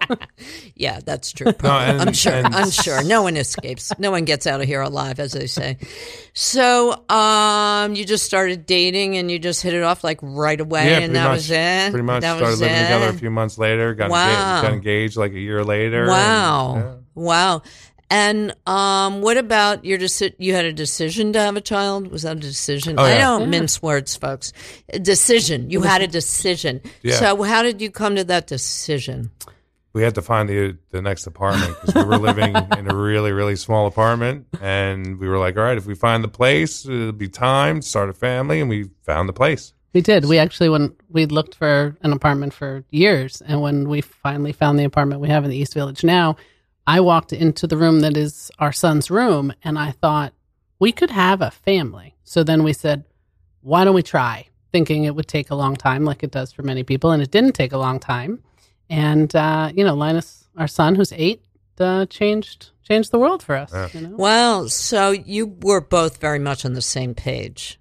[0.77, 1.53] Yeah, that's true.
[1.53, 1.89] probably.
[1.95, 2.33] and- I'm sure.
[2.33, 3.03] and- I'm sure.
[3.05, 3.93] No one escapes.
[3.99, 5.79] No one gets out of here alive, as they say.
[6.33, 10.91] So, um, you just started dating and you just hit it off like right away,
[10.91, 11.37] Yeah, and that much.
[11.37, 11.91] was it.
[11.91, 12.83] Pretty much That started living it?
[12.83, 13.95] together a few months later.
[13.95, 14.29] Got, Wow.
[14.29, 16.07] engaged, got engaged like a year later.
[16.07, 16.75] Wow.
[16.75, 16.95] and, yeah.
[17.15, 17.63] Wow.
[18.11, 22.09] And um, what about your deci- You had a decision to have a child.
[22.09, 22.99] Was that a decision?
[22.99, 23.47] Oh, I don't Yeah.
[23.47, 24.53] mince words, folks.
[24.93, 25.71] A decision.
[25.71, 26.81] You had a decision.
[27.03, 27.15] Yeah.
[27.15, 29.31] So how did you come to that decision?
[29.95, 33.31] we had to find the the next apartment because we were living in a really
[33.31, 37.13] really small apartment, and we were like, all right, if we find the place, it'll
[37.13, 39.73] be time to start a family, and we found the place.
[39.93, 40.25] We did.
[40.25, 44.81] We actually, when we looked for an apartment for years, and when we finally found
[44.81, 46.35] the apartment we have in the East Village now,
[46.87, 50.35] I walked into the room that is our son's room, and I thought
[50.79, 52.15] we could have a family.
[52.25, 53.05] So then we said,
[53.63, 54.49] why don't we try?
[54.73, 57.31] Thinking it would take a long time, like it does for many people, and it
[57.31, 58.43] didn't take a long time.
[58.91, 61.43] And uh, you know, Linus, our son, who's eight,
[61.79, 63.73] uh, changed changed the world for us.
[63.73, 63.89] Yeah.
[63.95, 64.17] You know?
[64.17, 67.79] Well, so you were both very much on the same page.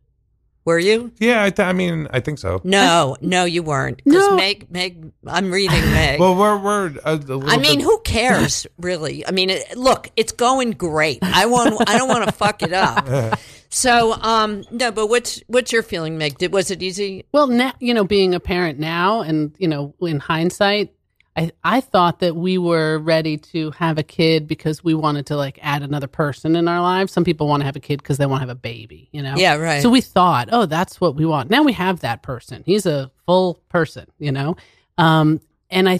[0.66, 1.12] Were you?
[1.20, 2.62] Yeah, I, th- I mean, I think so.
[2.64, 3.98] No, no, you weren't.
[4.04, 4.36] Because No.
[4.38, 6.20] Meg, Meg, I'm reading Meg.
[6.22, 9.28] Well, we're we're a, a little I mean, bit- who cares, really?
[9.28, 11.20] I mean, it, look, it's going great.
[11.22, 13.40] I want, I don't want to fuck it up.
[13.76, 16.38] So, um, no, but what's what's your feeling, Meg?
[16.38, 17.26] Did was it easy?
[17.32, 20.94] Well, now you know, being a parent now, and you know, in hindsight,
[21.36, 25.36] I I thought that we were ready to have a kid because we wanted to
[25.38, 27.12] like add another person in our lives.
[27.12, 29.22] Some people want to have a kid because they want to have a baby, you
[29.24, 29.36] know.
[29.36, 29.82] Yeah, right.
[29.82, 31.50] So we thought, oh, that's what we want.
[31.50, 32.64] Now we have that person.
[32.66, 34.56] He's a full person, you know.
[34.98, 35.42] Um,
[35.72, 36.00] and I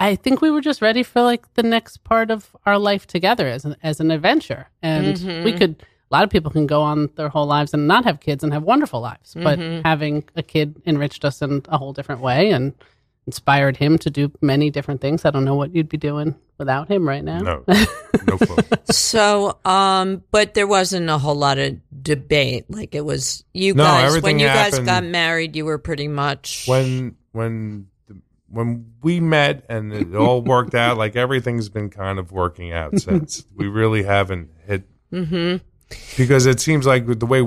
[0.00, 3.46] I think we were just ready for like the next part of our life together
[3.46, 5.44] as an as an adventure, and Mm-hmm.
[5.44, 5.82] we could.
[6.10, 8.52] A lot of people can go on their whole lives and not have kids and
[8.52, 9.80] have wonderful lives, but Mm-hmm.
[9.82, 12.74] having a kid enriched us in a whole different way and
[13.26, 15.24] inspired him to do many different things.
[15.24, 17.40] I don't know what you'd be doing without him right now.
[17.40, 17.64] no,
[18.26, 18.56] no clue.
[18.84, 22.66] So, um, but there wasn't a whole lot of debate.
[22.68, 26.08] Like it was you No, guys when everything you guys got married, you were pretty
[26.08, 27.88] much when when
[28.48, 32.98] when we met and it all worked out, like everything's been kind of working out
[32.98, 33.44] since.
[33.56, 35.56] We really haven't hit hmm
[36.16, 37.40] because it seems like the way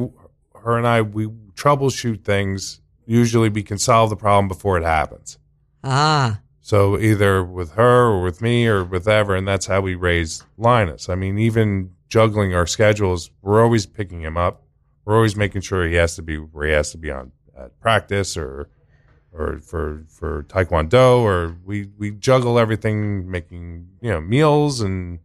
[0.63, 2.79] her and I we troubleshoot things.
[3.07, 5.37] Usually, we can solve the problem before it happens.
[5.85, 6.41] Ah.
[6.61, 10.43] So either with her or with me or with ever, and that's how we raise
[10.57, 11.09] Linus.
[11.09, 14.63] I mean, even juggling our schedules, we're always picking him up.
[15.05, 17.79] We're always making sure he has to be where he has to be on at
[17.79, 18.69] practice or
[19.31, 25.19] or for for taekwondo or we we juggle everything, making you know meals and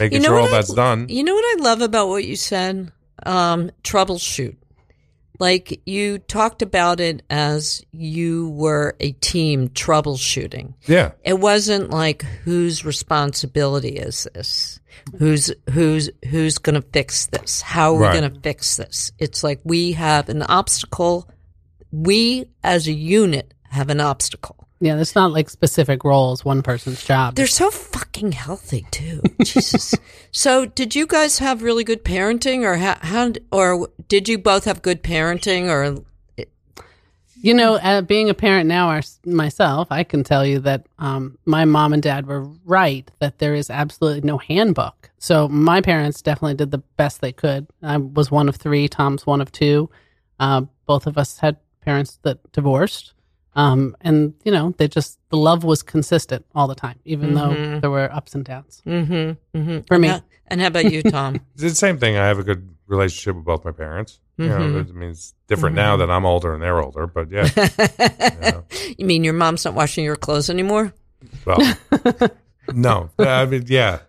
[0.00, 1.06] making You know sure all I- that's done.
[1.10, 2.90] You know what I love about what you said?
[3.26, 4.56] Um, troubleshoot.
[5.38, 10.74] Like you talked about it as you were a team troubleshooting.
[10.86, 14.80] Yeah, It wasn't like whose responsibility is this?
[15.18, 17.60] Who's who's who's going to fix this?
[17.60, 18.14] How are Right.
[18.14, 19.12] we going to fix this?
[19.18, 21.28] It's like we have an obstacle.
[21.92, 24.65] We as a unit have an obstacle.
[24.78, 27.34] Yeah, it's not like specific roles, one person's job.
[27.34, 29.22] They're so fucking healthy too.
[29.42, 29.94] Jesus.
[30.32, 33.32] So, did you guys have really good parenting, or how, how?
[33.50, 36.04] Or did you both have good parenting, or
[37.40, 41.38] You know, uh, being a parent now our, myself, I can tell you that um,
[41.46, 45.10] my mom and dad were right that there is absolutely no handbook.
[45.18, 47.66] So my parents definitely did the best they could.
[47.82, 48.88] I was one of three.
[48.88, 49.88] Tom's one of two.
[50.38, 53.14] Uh, both of us had parents that divorced.
[53.56, 57.80] Um, and, you know, they just, the love was consistent all the time, even though
[57.80, 58.82] there were ups and downs.
[58.86, 59.78] mm-hmm, mm-hmm.
[59.88, 60.12] For me.
[60.48, 61.36] And how about you, Tom?
[61.54, 62.16] it's the same thing.
[62.16, 64.20] I have a good relationship with both my parents.
[64.36, 64.90] You know, Mhm.
[64.90, 67.48] I mean, it's different now that I'm older and they're older, but yeah.
[67.98, 68.60] Yeah.
[68.98, 70.92] you mean your mom's not washing your clothes anymore?
[71.46, 71.58] Well,
[72.74, 74.00] no, I mean, yeah,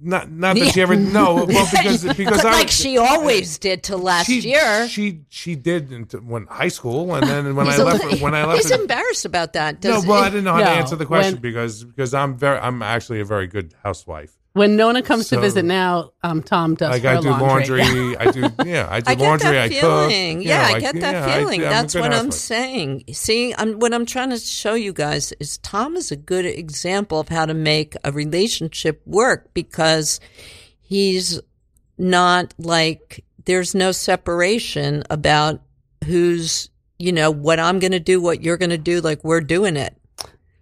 [0.00, 3.98] not not that she ever no, well because because I like she always did till
[3.98, 4.86] last she, year.
[4.88, 8.62] she she did into, when high school and then when I left when I left
[8.62, 9.82] he's it- embarrassed about that.
[9.82, 12.58] no, well, I didn't know how to answer the question when- because because I'm very
[12.58, 14.37] I'm actually a very good housewife.
[14.54, 17.82] When Nona comes So- to visit now, um, Tom does Like her I do laundry.
[17.82, 19.80] laundry, I do yeah, I do I get laundry, that I cook.
[20.10, 20.42] feeling.
[20.42, 21.62] yeah, know, I get that yeah, I- feeling.
[21.64, 23.04] I'm That's good what I'm saying.
[23.12, 27.20] See, I'm, what I'm trying to show you guys is Tom is a good example
[27.20, 30.18] of how to make a relationship work because
[30.80, 31.40] he's
[31.98, 35.60] not like there's no separation about
[36.06, 39.00] who's you know what I'm going to do, what you're going to do.
[39.00, 39.94] Like we're doing it.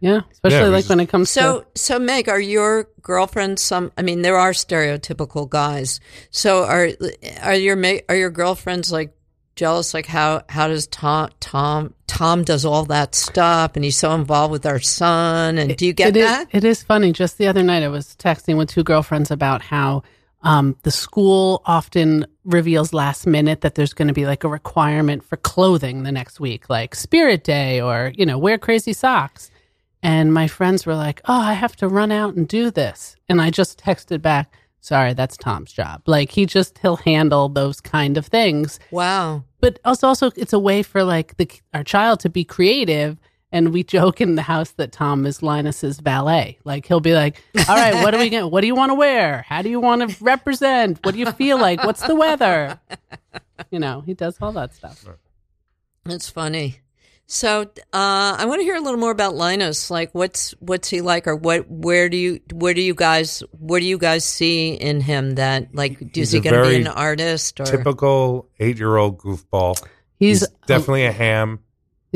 [0.01, 2.89] Yeah, especially Yeah, like just- when it comes So, to so so Meg, are your
[3.03, 3.93] girlfriends some?
[3.97, 6.01] I mean, there are stereotypical guys.
[6.31, 6.91] So, are
[7.43, 9.15] are your ma- are your girlfriends like
[9.57, 9.95] jealous?
[9.95, 14.53] Like how how does Tom Tom Tom does all that stuff, and he's so involved
[14.53, 15.57] with our son?
[15.59, 16.49] And do you get It is- that?
[16.53, 17.13] it is funny.
[17.13, 20.03] Just the other night, I was texting with two girlfriends about how
[20.43, 25.25] um, the school often reveals last minute that there's going to be like a requirement
[25.25, 29.51] for clothing the next week, like Spirit Day or, you know, wear crazy socks.
[30.03, 33.17] And my friends were like, oh, I have to run out and do this.
[33.29, 36.03] And I just texted back, sorry, that's Tom's job.
[36.07, 39.45] Like he just, he'll handle those kind of things Wow.
[39.61, 43.19] but also also it's a way for like the our child to be creative
[43.53, 46.59] and we joke in the house that Tom is Linus's valet.
[46.65, 48.51] Like he'll be like, "All right, what are we going?
[48.51, 49.43] What do you want to wear?
[49.49, 50.99] How do you want to represent?
[51.05, 51.83] What do you feel like?
[51.85, 52.79] What's the weather?"
[53.71, 55.05] You know, he does all that stuff.
[56.05, 56.81] That's funny.
[57.29, 59.91] So, uh, I want to hear a little more about Linus.
[59.91, 61.69] Like, what's what's he like, or what?
[61.69, 65.75] Where do you where do you guys where do you guys see in him that
[65.75, 66.17] like?
[66.17, 67.65] Is he going to be an artist or?
[67.65, 69.77] Typical eight year old goofball.
[70.19, 71.59] He's, He's definitely a ham.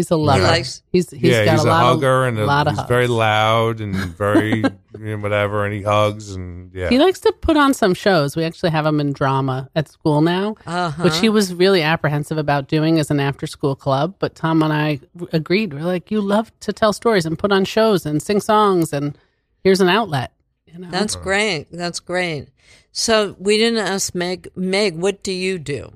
[0.01, 0.43] He's a lover.
[0.43, 2.73] likes- he's he's yeah, got he's a a, lot hugger of, and a, lot of
[2.73, 2.89] he's hugs.
[2.89, 4.63] very loud and very you
[4.99, 6.89] know, whatever, and he hugs and yeah.
[6.89, 8.37] He likes to put on some shows.
[8.37, 11.03] We actually have him in drama at school now, Uh-huh.
[11.05, 14.15] which he was really apprehensive about doing as an after school club.
[14.19, 15.01] But Tom and I
[15.33, 15.75] agreed.
[15.75, 19.19] We're like, you love to tell stories and put on shows and sing songs, and
[19.63, 20.33] here's an outlet.
[20.67, 20.91] You know?
[20.91, 21.67] That's great.
[21.73, 22.49] That's great.
[22.93, 24.49] So we didn't ask Meg.
[24.57, 25.93] Meg, what do you do?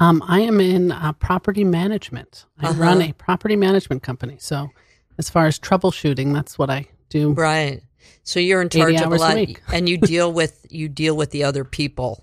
[0.00, 2.46] Um, I am in uh, property management.
[2.58, 2.80] I Uh-huh.
[2.82, 4.36] run a property management company.
[4.40, 4.70] So,
[5.18, 7.32] as far as troubleshooting, that's what I do.
[7.32, 7.82] Right.
[8.22, 11.16] So you're in charge of a hours a lot, and you deal with you deal
[11.16, 12.22] with the other people,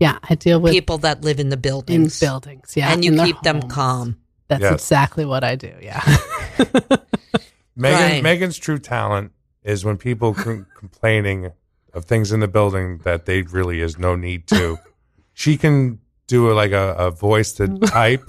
[0.00, 2.74] Yeah, I deal with people that live in the in buildings, buildings.
[2.76, 4.16] Yeah, and you in their keep them calm.
[4.48, 4.72] That's Yes.
[4.74, 5.72] exactly what I do.
[5.80, 6.02] Yeah.
[7.76, 8.22] Megan, Right.
[8.22, 11.52] Megan's true talent is when people com- complaining
[11.92, 14.78] of things in the building that they really is no need to.
[15.32, 18.22] she can do a, like a, a voice to type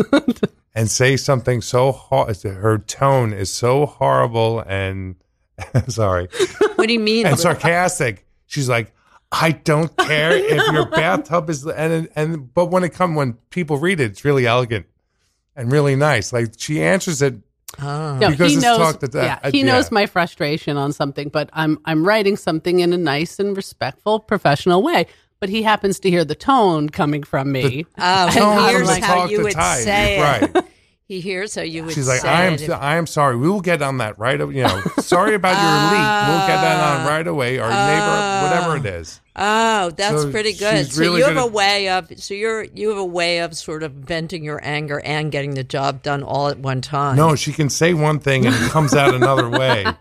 [0.74, 2.42] and say something so hard.
[2.44, 5.16] Her tone is so horrible and
[5.88, 6.28] sorry
[6.76, 7.26] What do you mean?
[7.26, 8.26] and sarcastic.
[8.48, 8.94] She's like,
[9.32, 13.78] I don't care if your bathtub is and and but when it come when people
[13.78, 14.86] read it, it's really elegant
[15.56, 16.32] and really nice.
[16.34, 17.36] Like she answers it
[17.82, 18.18] Oh.
[18.20, 18.78] No, Because he knows.
[18.78, 19.96] talked at that- yeah, he uh, knows yeah.
[19.96, 24.82] my frustration on something, but I'm I'm writing something in a nice and respectful, professional
[24.82, 25.08] way.
[25.46, 27.86] But he happens to hear the tone coming from me.
[28.00, 29.84] Oh, Tone he hears like how you would type.
[29.84, 30.22] say it.
[30.22, 30.66] Right.
[31.08, 32.68] He hears how you would She's like, say I am, it.
[32.68, 33.38] I am sorry.
[33.38, 34.42] We will get on that right.
[34.42, 34.56] away.
[34.56, 36.02] You know, sorry about your leak.
[36.28, 37.60] We'll get that on right away.
[37.60, 37.70] Our oh.
[37.70, 39.22] neighbor, whatever it is.
[39.36, 40.92] Oh, that's So pretty good.
[40.92, 43.56] So really you have good a way of so you're you have a way of
[43.56, 47.18] sort of venting your anger and getting the job done all at one time.
[47.18, 49.86] No, she can say one thing and it comes out another way.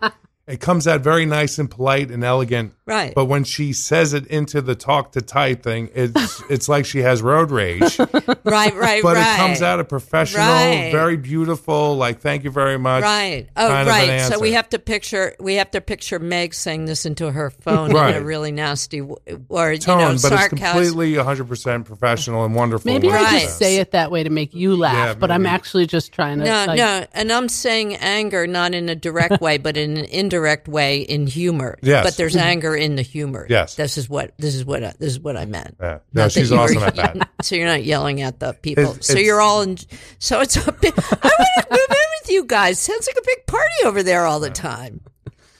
[0.47, 2.74] It comes out very nice and polite and elegant.
[2.87, 3.15] Right.
[3.15, 6.99] But when she says it into the talk to type thing, it's it's like she
[6.99, 7.97] has road rage.
[7.99, 9.33] right, right, But right.
[9.33, 10.89] it comes out a professional, Right.
[10.91, 13.01] very beautiful, like thank you very much.
[13.01, 13.47] Right.
[13.57, 14.21] Oh, kind of an right.
[14.21, 17.89] So we have to picture we have to picture Meg saying this into her phone
[17.89, 19.17] in a really nasty w-
[19.49, 22.91] or tone, you know but it's completely 100% professional and wonderful.
[22.91, 23.31] Maybe I Right.
[23.41, 23.57] just says.
[23.57, 26.45] say it that way to make you laugh, Yeah, but I'm actually just trying to.
[26.45, 30.05] No, like, no, and I'm saying anger not in a direct way, but in an
[30.05, 31.79] indirect way in humor.
[31.85, 32.03] Yes.
[32.05, 33.45] but there's anger in the humor.
[33.49, 33.75] Yes.
[33.75, 35.75] this is what this is what I, this is what I meant.
[35.79, 35.99] Yeah.
[36.13, 37.29] No, that she's you awesome at that.
[37.41, 38.83] So you're not yelling at the people.
[38.83, 39.77] It's- so it's- you're all in.
[40.19, 40.93] So it's a big.
[40.97, 42.79] I want to move in with you guys.
[42.79, 45.01] Sounds like a big party over there all the time.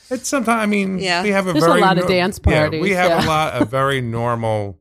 [0.09, 0.61] It's sometimes.
[0.61, 1.23] I mean, Yeah.
[1.23, 2.55] we have a There's a very lot of dance parties.
[2.57, 3.25] yeah, parties, we have yeah.
[3.25, 4.79] a lot a very normal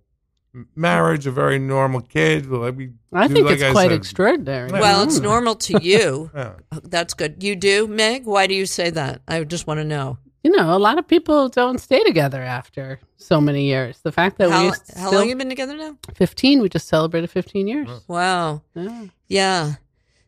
[0.77, 2.47] marriage, a very normal kid.
[2.47, 4.71] Like we I do, think like it's I quite said, extraordinary.
[4.71, 5.23] Well, it's Mm.
[5.25, 6.31] normal to you.
[6.35, 6.53] Yeah.
[6.85, 7.43] That's good.
[7.43, 8.25] You do, Meg.
[8.27, 9.23] Why do you say that?
[9.27, 10.19] I just want to know.
[10.45, 13.99] You know, a lot of people don't stay together after so many years.
[14.03, 15.97] The fact that How, we how still long you been together now?
[16.15, 17.89] 15, we just celebrated 15 years.
[18.07, 18.61] Wow.
[18.75, 19.07] Yeah.
[19.27, 19.73] Yeah.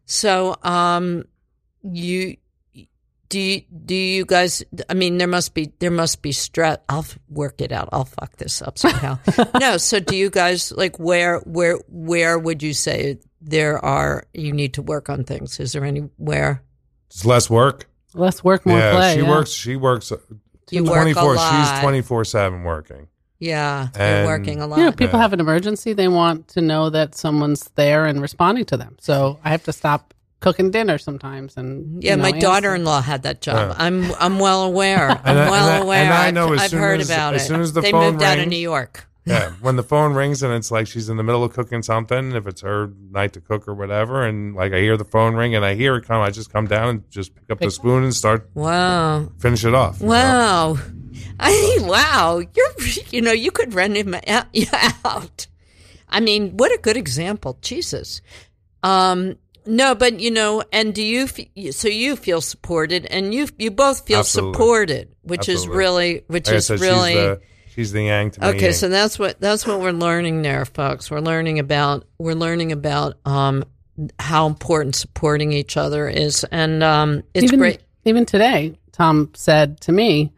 [0.06, 1.26] So, um,
[1.82, 2.38] you
[3.28, 4.62] do you, do you guys?
[4.88, 6.78] I mean, there must be there must be stress.
[6.88, 7.88] I'll work it out.
[7.92, 9.18] I'll fuck this up somehow.
[9.60, 9.76] no.
[9.78, 14.74] So, do you guys like where where where would you say there are you need
[14.74, 15.58] to work on things?
[15.60, 16.62] Is there anywhere
[17.08, 17.88] It's less work.
[18.16, 19.14] Less work, more yeah, play.
[19.14, 19.28] she yeah.
[19.30, 19.50] works.
[19.50, 20.16] She works uh,
[20.70, 21.34] you work a four.
[21.36, 21.50] lot?
[21.74, 23.08] She's twenty four seven working.
[23.38, 24.78] Yeah, you're And- working a lot.
[24.78, 25.22] You know, people Yeah.
[25.22, 25.92] have an emergency.
[25.92, 28.96] They want to know that someone's there and responding to them.
[28.98, 31.56] So I have to stop cooking dinner sometimes.
[31.56, 32.40] And yeah, you know, my answer.
[32.40, 33.70] daughter-in-law had that job.
[33.70, 33.84] Yeah.
[33.84, 35.10] I'm I'm well aware.
[35.10, 36.04] I'm And I- well and I- aware.
[36.04, 37.46] and I I've- know as I've soon heard as- about as it.
[37.48, 39.06] soon as the they phone moved out of rings- New York.
[39.26, 42.32] Yeah, when the phone rings and it's like she's in the middle of cooking something,
[42.32, 45.54] if it's her night to cook or whatever, and like I hear the phone ring
[45.54, 48.04] and I hear it come, I just come down and just pick up the spoon
[48.04, 49.28] and start Wow.
[49.38, 50.00] finish it off.
[50.00, 50.12] you know?
[50.12, 50.78] Wow.
[51.40, 52.40] I wow.
[52.54, 54.14] You're you know, you could run him
[55.04, 55.46] out.
[56.08, 57.58] I mean, what a good example.
[57.62, 58.20] Jesus.
[58.82, 59.36] Um
[59.68, 63.72] no, but you know, and do you f- so you feel supported and you you
[63.72, 64.54] both feel Absolutely.
[64.54, 67.36] supported, which is really which Like is really
[67.76, 68.74] she's the, she's the yang to my Okay, yin.
[68.74, 71.10] so that's what that's what we're learning there, folks.
[71.10, 73.64] We're learning about we're learning about um
[74.18, 77.80] how important supporting each other is and um it's even, great.
[78.04, 80.32] Even today, Tom said to me,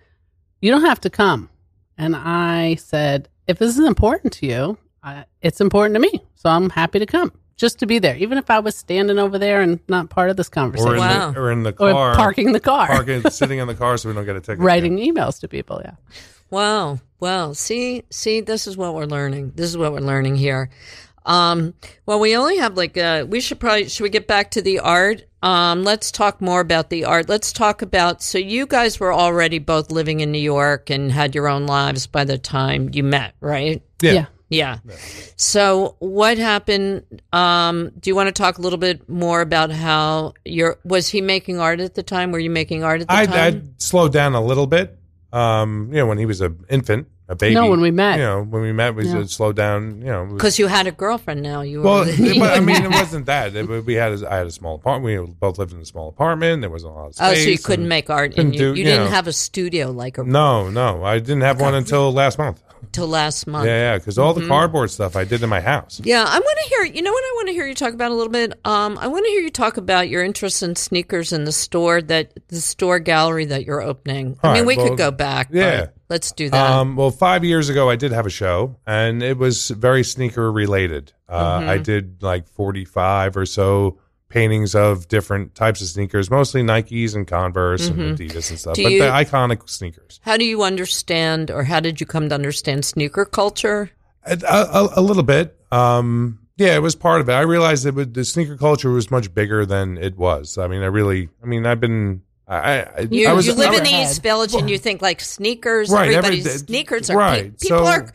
[0.61, 1.49] You don't have to come.
[1.97, 6.23] And I said, If this is important to you, I, it's important to me.
[6.37, 9.37] So I'm happy to come just to be there, even if I was standing over
[9.39, 10.93] there and not part of this or conversation.
[10.95, 11.33] in, Wow.
[11.33, 14.09] the, or in the Or car, parking the car, parking, sitting in the car so
[14.09, 14.61] we don't get a ticket.
[14.65, 15.81] writing emails to people.
[15.85, 15.95] Yeah.
[16.51, 17.01] Wow.
[17.21, 17.53] Wow.
[17.53, 19.53] See, see, this is what we're learning.
[19.55, 20.71] This is what we're learning here.
[21.27, 21.75] Um,
[22.07, 24.79] well, we only have like, uh, we should probably, should we get back to the
[24.79, 25.25] art?
[25.43, 27.29] Um, let's talk more about the art.
[27.29, 31.35] Let's talk about, so you guys were already both living in New York and had
[31.35, 33.83] your own lives by the time you met, right?
[34.01, 34.13] Yeah.
[34.13, 34.27] Yeah.
[34.51, 34.79] Yeah.
[35.37, 37.23] So what happened?
[37.35, 41.21] Um, do you want to talk a little bit more about how your was he
[41.21, 42.33] making art at the time?
[42.33, 43.37] Were you making art at the I time?
[43.37, 44.99] I slowed down a little bit.
[45.33, 47.55] Um, you know, when he was an infant, a baby.
[47.55, 48.19] No, when we met.
[48.19, 49.25] You know, when we met, we Yeah.
[49.27, 50.01] slowed down.
[50.01, 51.61] You know, it was- Because you had a girlfriend now.
[51.61, 53.55] You were Well, it, but, I mean, it wasn't that.
[53.55, 55.29] It, we had, a, I had a small apartment.
[55.29, 56.63] We both lived in a small apartment.
[56.63, 57.27] There wasn't a lot of space.
[57.29, 57.45] oh, space.
[57.45, 59.33] so you couldn't and- make art, couldn't and you, do- you you didn't have a
[59.35, 62.63] studio like a, No, no, I didn't have one until last month.
[62.93, 63.67] Till last month.
[63.67, 64.43] Yeah, yeah, because all Mm-hmm.
[64.43, 66.01] the cardboard stuff I did in my house.
[66.05, 66.85] Yeah, I want to hear.
[66.85, 68.53] You know what I want to hear you talk about a little bit.
[68.65, 72.01] Um, I want to hear you talk about your interest in sneakers in the store
[72.03, 74.39] that the store gallery that you're opening.
[74.43, 75.49] I All mean, right, we well, could go back.
[75.53, 75.81] yeah.
[75.81, 76.71] but let's do that.
[76.71, 80.51] Um, well, five years ago, I did have a show, and it was very sneaker
[80.53, 81.13] related.
[81.29, 81.69] Uh, Mm-hmm.
[81.71, 83.99] I did like forty-five or so
[84.29, 88.83] paintings of different types of sneakers, mostly Nikes and Converse and Adidas and stuff, Mm-hmm.
[88.83, 90.21] Do but you- the iconic sneakers.
[90.23, 93.91] how do you understand, or how did you come to understand sneaker culture?
[94.25, 95.57] A, a, a little bit.
[95.73, 97.33] Um, yeah, it was part of it.
[97.33, 100.59] I realized that the sneaker culture was much bigger than it was.
[100.59, 103.71] I mean, I really, I mean, I've been, I, I, You, I was, you live
[103.71, 105.89] I in the East Village, and you think like sneakers.
[105.91, 108.13] Right, everybody's day- sneakers are right, people so- are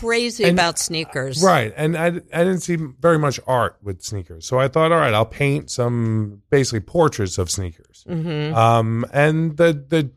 [0.00, 1.42] crazy And- about sneakers.
[1.42, 4.98] Right, and I, I didn't see very much art with sneakers, so I thought, all
[4.98, 8.04] right, I'll paint some basically portraits of sneakers.
[8.08, 8.54] Mm-hmm.
[8.54, 10.10] Um, and the the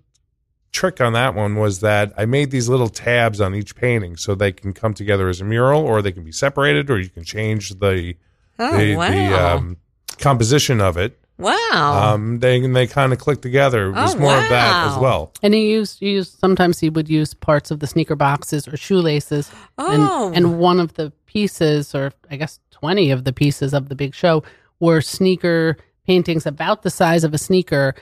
[0.72, 4.36] trick on that one was that I made these little tabs on each painting, so
[4.36, 7.24] they can come together as a mural, or they can be separated, or you can
[7.24, 8.16] change the
[8.58, 9.10] Oh the, wow!
[9.10, 9.78] the um,
[10.18, 11.20] composition of it.
[11.38, 12.14] Wow.
[12.14, 13.88] Um, they they kind of click together.
[13.88, 15.32] It was Oh, more of that as well.
[15.44, 18.78] And he used, he used sometimes he would use parts of the sneaker boxes or
[18.78, 19.52] shoelaces.
[19.78, 20.28] Oh.
[20.28, 23.96] And, and one of the pieces, or I guess 20 of the pieces of the
[23.96, 24.44] big show,
[24.80, 25.78] were sneaker
[26.08, 27.96] paintings about the size of a sneaker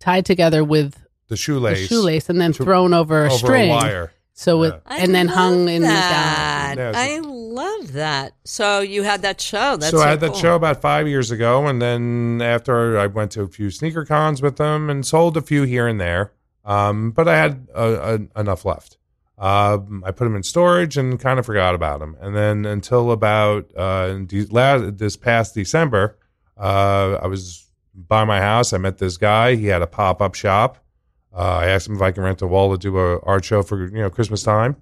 [0.00, 1.00] tied together with The
[1.30, 3.70] the shoelace, shoelace and then thrown over a over string.
[3.70, 4.12] a wire.
[4.38, 4.78] So with Yeah.
[4.86, 6.76] I and then love hung in the that.
[6.76, 6.94] gallery.
[6.96, 8.34] I love that.
[8.44, 9.76] So you had that show.
[9.76, 13.08] That's so so I had that show about five years ago, and then after I
[13.08, 16.30] went to a few sneaker cons with them and sold a few here and there,
[16.64, 18.96] um, but I had uh, uh, enough left.
[19.38, 23.10] Um, I put them in storage and kind of forgot about them, and then until
[23.10, 26.16] about uh, de- la- this past December,
[26.56, 28.72] uh, I was by my house.
[28.72, 29.56] I met this guy.
[29.56, 30.78] He had a pop up shop.
[31.34, 33.62] Uh, I asked him if I can rent a wall to do a art show
[33.62, 34.76] for you know Christmas time,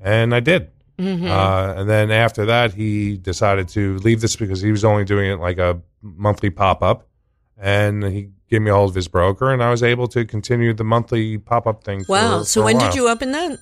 [0.00, 0.70] and I did.
[0.98, 1.28] Mhm.
[1.30, 5.30] Uh, and then after that, he decided to leave this because he was only doing
[5.30, 7.06] it like a monthly pop up.
[7.62, 10.72] And he gave me a hold of his broker, and I was able to continue
[10.74, 12.04] the monthly pop up thing.
[12.04, 12.42] for- wow.
[12.42, 13.58] So for when did you open that?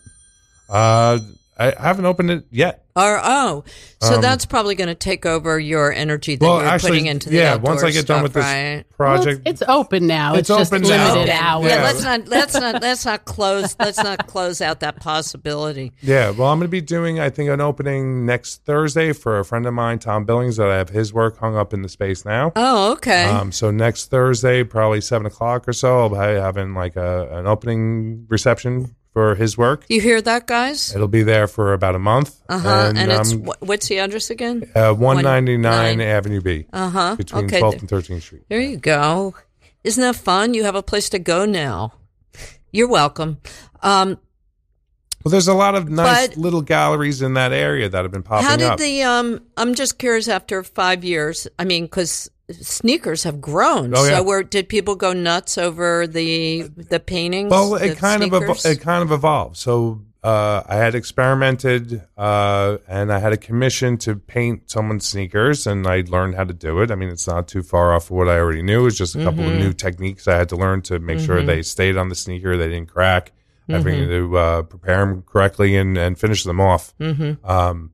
[0.68, 1.18] Uh,
[1.58, 2.84] I haven't opened it yet.
[2.94, 3.62] Or oh,
[4.00, 7.06] so Um, that's probably going to take over your energy that Well, you're actually, putting
[7.06, 7.54] into the yeah.
[7.54, 8.84] Once I get done stuff, with this right?
[8.98, 10.34] Well, project, it's, it's open now.
[10.34, 11.14] It's It's, just open now.
[11.14, 11.44] limited Open.
[11.44, 11.66] hours.
[11.70, 11.82] Yeah, Yeah.
[11.84, 15.92] let's not let's not let's not close let's not close out that possibility.
[16.00, 16.30] yeah.
[16.30, 19.64] Well, I'm going to be doing, I think, an opening next Thursday for a friend
[19.66, 22.52] of mine, Tom Billings, that I have his work hung up in the space now.
[22.56, 23.26] Oh, okay.
[23.26, 27.46] Um, so next Thursday, probably seven o'clock or so, I'll be having like a, an
[27.46, 29.84] opening reception for his work.
[29.88, 30.94] you hear that, guys?
[30.94, 32.40] It'll be there for about a month.
[32.48, 32.92] Uh huh.
[32.94, 34.70] And, it's um, wh- what's the address again?
[34.76, 36.00] uh, 199 nine.
[36.00, 37.16] Avenue B Uh huh.
[37.16, 37.60] between Okay.
[37.60, 38.42] 12th and 13th Street.
[38.48, 39.34] There you go.
[39.82, 40.54] Isn't that fun?
[40.54, 41.94] You have a place to go now.
[42.70, 43.38] You're welcome.
[43.82, 44.18] Um,
[45.24, 48.46] Well, there's a lot of nice little galleries in that area that have been popping
[48.46, 48.50] up.
[48.52, 48.78] how did up.
[48.78, 49.40] the um?
[49.56, 50.28] I'm just curious.
[50.28, 53.94] After five years, I mean, because sneakers have grown.
[53.96, 54.16] Oh, yeah.
[54.18, 57.50] So, where did people go nuts over the the paintings?
[57.50, 59.56] well, it kind of evo- it kind of evolved.
[59.56, 65.66] So uh, I had experimented uh, and I had a commission to paint someone's sneakers,
[65.66, 66.90] and I learned how to do it.
[66.90, 68.86] I mean, it's not too far off of what I already knew.
[68.86, 69.52] It's just a couple Mm-hmm.
[69.54, 72.56] of new techniques I had to learn to make sure they stayed on the sneaker,
[72.56, 73.32] they didn't crack.
[73.68, 74.32] Having Mm-hmm.
[74.32, 76.96] to uh, prepare them correctly and, and finish them off.
[76.98, 77.44] Mm-hmm.
[77.48, 77.92] Um,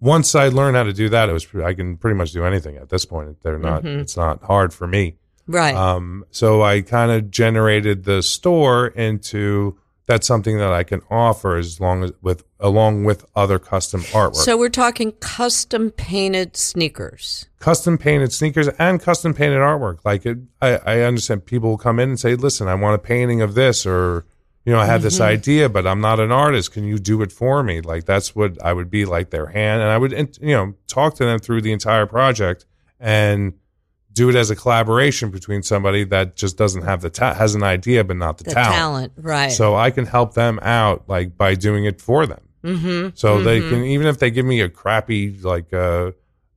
[0.00, 2.76] once I learned how to do that, it was I can pretty much do anything
[2.76, 3.42] at this point.
[3.42, 3.82] They're not.
[3.82, 4.00] Mm-hmm.
[4.00, 5.16] It's not hard for me.
[5.46, 5.74] right.
[5.74, 11.56] Um, so I kind of generated the store into that's something that I can offer
[11.56, 17.46] as long as with along with other custom artwork, so we're talking custom painted sneakers.
[17.60, 19.98] custom painted sneakers and custom painted artwork.
[20.04, 22.98] Like it, I, I understand people will come in and say, "Listen, I want a
[22.98, 24.24] painting of this," or
[24.68, 26.72] you know, I have this idea, but I'm not an artist.
[26.72, 27.80] Can you do it for me?
[27.80, 30.12] Like that's what I would be like their hand, and I would
[30.42, 32.66] you know talk to them through the entire project
[33.00, 33.54] and
[34.12, 37.62] do it as a collaboration between somebody that just doesn't have the ta- has an
[37.62, 38.74] idea but not the, The talent.
[38.74, 39.50] talent, right?
[39.52, 42.42] So I can help them out like by doing it for them.
[42.62, 43.08] mm-hmm.
[43.14, 46.10] So they can even if they give me a crappy like uh,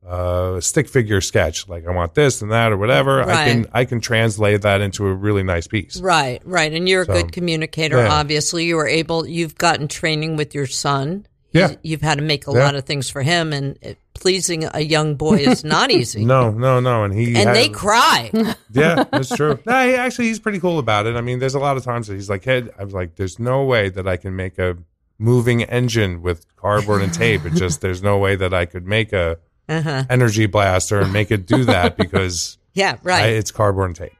[0.06, 3.84] uh, stick figure sketch, like I want this and that or whatever, I can I
[3.84, 6.00] can translate that into a really nice piece.
[6.00, 6.72] Right, right.
[6.72, 8.12] And you're a good communicator, yeah.
[8.12, 8.64] obviously.
[8.64, 11.26] You were able, you've gotten training with your son.
[11.52, 11.74] Yeah.
[11.82, 12.60] you've had to make a Yeah.
[12.64, 16.24] lot of things for him, and it, pleasing a young boy is not easy.
[16.24, 18.30] No, no, no, and he and had- they cry.
[18.72, 19.58] Yeah, that's true.
[19.66, 21.14] no, he, actually, he's pretty cool about it.
[21.14, 23.38] I mean, there's a lot of times that he's like, "Hey," I was like, "There's
[23.38, 24.78] no way that I can make a
[25.18, 27.44] moving engine with cardboard and tape.
[27.44, 29.36] It just there's no way that I could make a
[29.78, 30.04] uh-huh.
[30.10, 33.26] energy blaster and make it do that because Yeah, I, right.
[33.32, 34.12] it's cardboard and tape."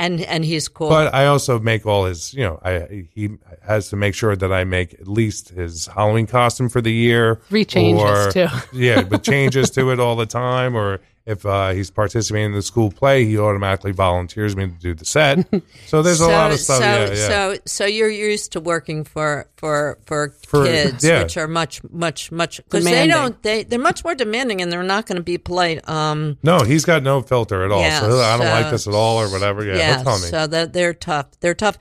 [0.00, 0.88] and and he's cool.
[0.88, 4.50] But I also make all his, you know, I he has to make sure that
[4.50, 7.42] I make at least his Halloween costume for the year.
[7.48, 8.48] Three changes, or- too.
[8.72, 10.74] yeah, but changes to it all the time.
[10.74, 14.94] Or if uh, he's participating in the school play, he automatically volunteers me to do
[14.94, 15.46] the set.
[15.86, 16.78] So there's a lot of stuff.
[16.78, 17.28] So, yeah, yeah.
[17.28, 21.22] so, so you're used to working for for for, For- kids, yeah.
[21.22, 24.84] which are much, much, much because they don't they they're much more demanding, and they're
[24.84, 25.86] not going to be polite.
[25.88, 27.80] Um, no, he's got no filter at all.
[27.80, 29.64] Yeah, so I don't so- like this at all, or whatever.
[29.64, 30.28] Yeah, yeah, he'll tell me.
[30.28, 31.26] so that they're tough.
[31.40, 31.76] They're tough.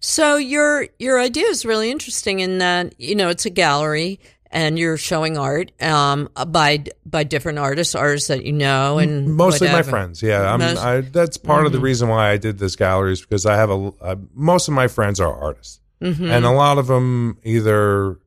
[0.00, 4.18] So your your idea is really interesting in that you know it's a gallery.
[4.54, 9.68] And you're showing art um, by by different artists, artists that you know, and Mostly
[9.68, 10.22] my friends.
[10.22, 10.78] Yeah, Mm-hmm.
[10.86, 13.70] I, that's part of the reason why I did this gallery is because I have
[13.70, 16.24] a uh, most of my friends are artists, Mm-hmm.
[16.30, 18.18] and a lot of them either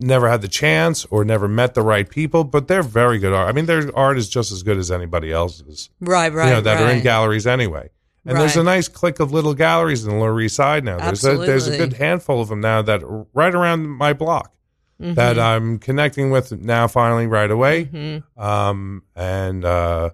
[0.00, 3.48] never had the chance or never met the right people, but they're very good art.
[3.48, 5.88] I mean, their art is just as good as anybody else's.
[6.00, 7.88] Right, right, you know, that are in galleries anyway.
[8.26, 10.96] And there's a nice clique of little galleries in the Lower East Side now.
[10.98, 14.52] There's a, there's a good handful of them now that are right around my block
[15.00, 15.14] Mm-hmm.
[15.14, 17.86] that I'm connecting with now finally right away.
[17.86, 18.40] Mm-hmm.
[18.40, 20.10] Um, and uh,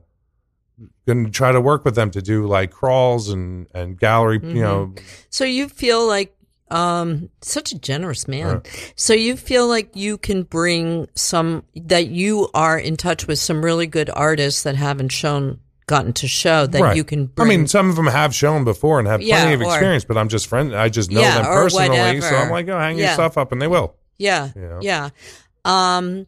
[1.06, 4.62] going to try to work with them to do like crawls and, and gallery, you
[4.62, 4.94] know.
[5.28, 6.34] So you feel like
[6.70, 8.62] um such a generous man.
[8.94, 13.64] So you feel like you can bring some that you are in touch with some
[13.64, 16.96] really good artists that haven't shown gotten to show that right.
[16.96, 19.60] you can I mean, some of them have shown before and have Yeah, plenty of
[19.62, 20.74] or- experience, but I'm just friend.
[20.74, 22.36] I just know Yeah, them personally, so.
[22.36, 23.96] I'm like, oh, hang your stuff up, and they will.
[24.20, 24.50] Yeah.
[24.54, 24.78] You know?
[24.82, 25.10] Yeah.
[25.64, 26.26] Um,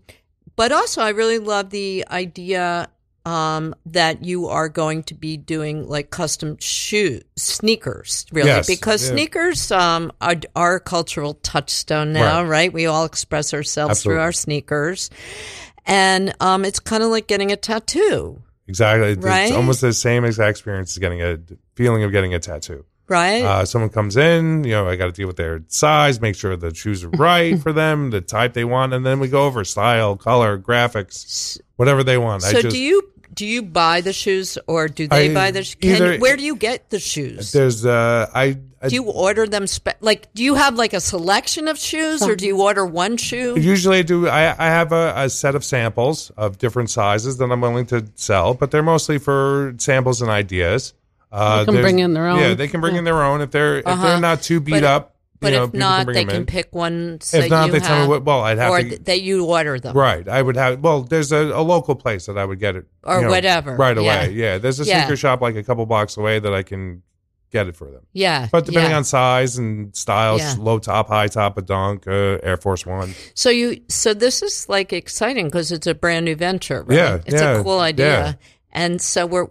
[0.56, 2.88] but also, I really love the idea
[3.24, 9.04] um, that you are going to be doing like custom shoes, sneakers, really, Yes, because
[9.06, 9.12] yeah.
[9.14, 12.48] sneakers um, are, are a cultural touchstone now, Right.
[12.48, 12.72] right?
[12.72, 15.08] We all express ourselves through our sneakers.
[15.86, 19.10] And um, it's kind of like getting a tattoo, Exactly.
[19.12, 19.52] It's Right?
[19.52, 21.38] almost the same exact experience as getting a
[21.74, 22.84] feeling of getting a tattoo.
[23.12, 23.44] Right?
[23.44, 26.56] Uh, someone comes in, you know, I got to deal with their size, make sure
[26.56, 29.62] the shoes are right for them, the type they want, and then we go over
[29.64, 32.42] style, color, graphics, whatever they want.
[32.44, 35.50] I so just, do you do you buy the shoes or do they I- buy
[35.50, 35.64] the?
[35.64, 35.76] shoes?
[35.82, 37.52] Either- where do you get the shoes?
[37.52, 39.66] There's, uh, I, I Do you order them?
[39.66, 43.16] Spe- like, do you have like a selection of shoes, or do you order one
[43.16, 43.58] shoe?
[43.58, 44.28] Usually, I do.
[44.28, 48.04] I, I have a, a set of samples of different sizes that I'm willing to
[48.16, 50.94] sell, but they're mostly for samples and ideas.
[51.32, 52.38] Uh, They can bring in their own.
[52.38, 54.06] Yeah, they can bring in their own if they're if Uh-huh.
[54.06, 55.08] they're not too beat But- up.
[55.40, 56.46] But you know, if not, bring they can in.
[56.46, 57.18] pick one.
[57.32, 58.22] If not, you they tell me what.
[58.24, 58.88] Well, I'd have or to.
[58.90, 59.96] th- that you order them.
[59.96, 60.78] Right, I would have.
[60.78, 63.98] Well, there's a, a local place that I would get it, Or know, whatever, right
[63.98, 64.30] away.
[64.34, 65.00] Yeah, there's a Yeah.
[65.02, 67.02] sneaker shop like a couple blocks away that I can
[67.50, 68.02] get it for them.
[68.12, 68.98] Yeah, But depending yeah.
[68.98, 70.54] on size and style, Yeah.
[70.60, 73.12] low top, high top, a dunk, uh, Air Force One.
[73.34, 76.84] So you, so this is like exciting because it's a brand new venture.
[76.84, 76.96] Right?
[76.98, 78.38] Yeah, it's yeah, a cool idea.
[78.74, 79.48] And so we're,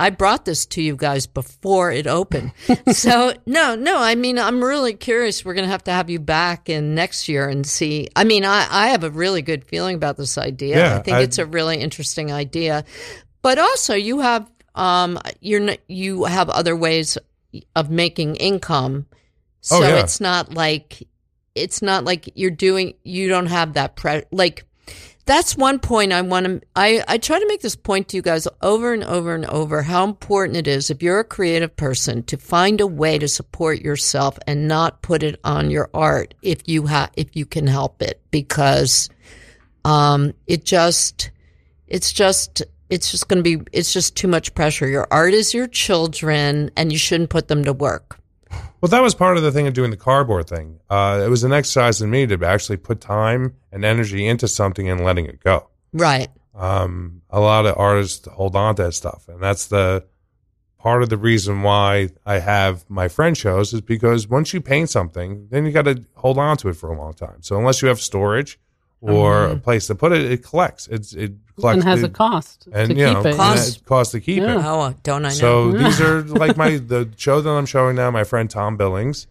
[0.00, 2.52] I brought this to you guys before it opened.
[2.92, 5.44] so no, no, I mean, I'm really curious.
[5.44, 8.08] We're going to have to have you back in next year and see.
[8.16, 10.78] I mean, I, I have a really good feeling about this idea.
[10.78, 12.84] Yeah, I think I- it's a really interesting idea,
[13.42, 17.18] but also you have, um, you're, you have other ways
[17.76, 19.04] of making income.
[19.60, 19.96] So Oh, yeah.
[20.00, 21.06] it's not like,
[21.54, 24.64] it's not like you're doing, you don't have that pre, like,
[25.24, 26.60] that's one point I want to.
[26.74, 29.82] I, I try to make this point to you guys over and over and over
[29.82, 33.80] how important it is if you're a creative person to find a way to support
[33.80, 38.02] yourself and not put it on your art if you have if you can help
[38.02, 39.08] it because
[39.84, 41.30] um it just
[41.86, 42.62] it's just
[42.92, 44.86] it's just going to be it's just too much pressure.
[44.86, 48.18] Your art is your children and you shouldn't put them to work.
[48.80, 50.80] Well, that was part of the thing of doing the cardboard thing.
[50.90, 54.88] Uh, it was an exercise in me to actually put time and energy into something
[54.88, 55.68] and letting it go.
[55.92, 56.28] Right.
[56.54, 60.04] Um, a lot of artists hold on to that stuff, and that's the
[60.82, 64.90] part of the reason why I have my friend shows is because once you paint
[64.90, 67.36] something, then you got to hold on to it for a long time.
[67.40, 68.58] So unless you have storage
[69.02, 70.86] or a place to put it, it collects.
[70.88, 73.26] It's it collects and has the- a cost and to you keep know it.
[73.26, 73.76] and Cost.
[73.78, 74.58] it costs to keep Yeah.
[74.60, 74.64] it.
[74.64, 75.34] Oh, don't I know?
[75.34, 78.10] So these are like my the show that I'm showing now.
[78.10, 79.26] My friend Tom Billings,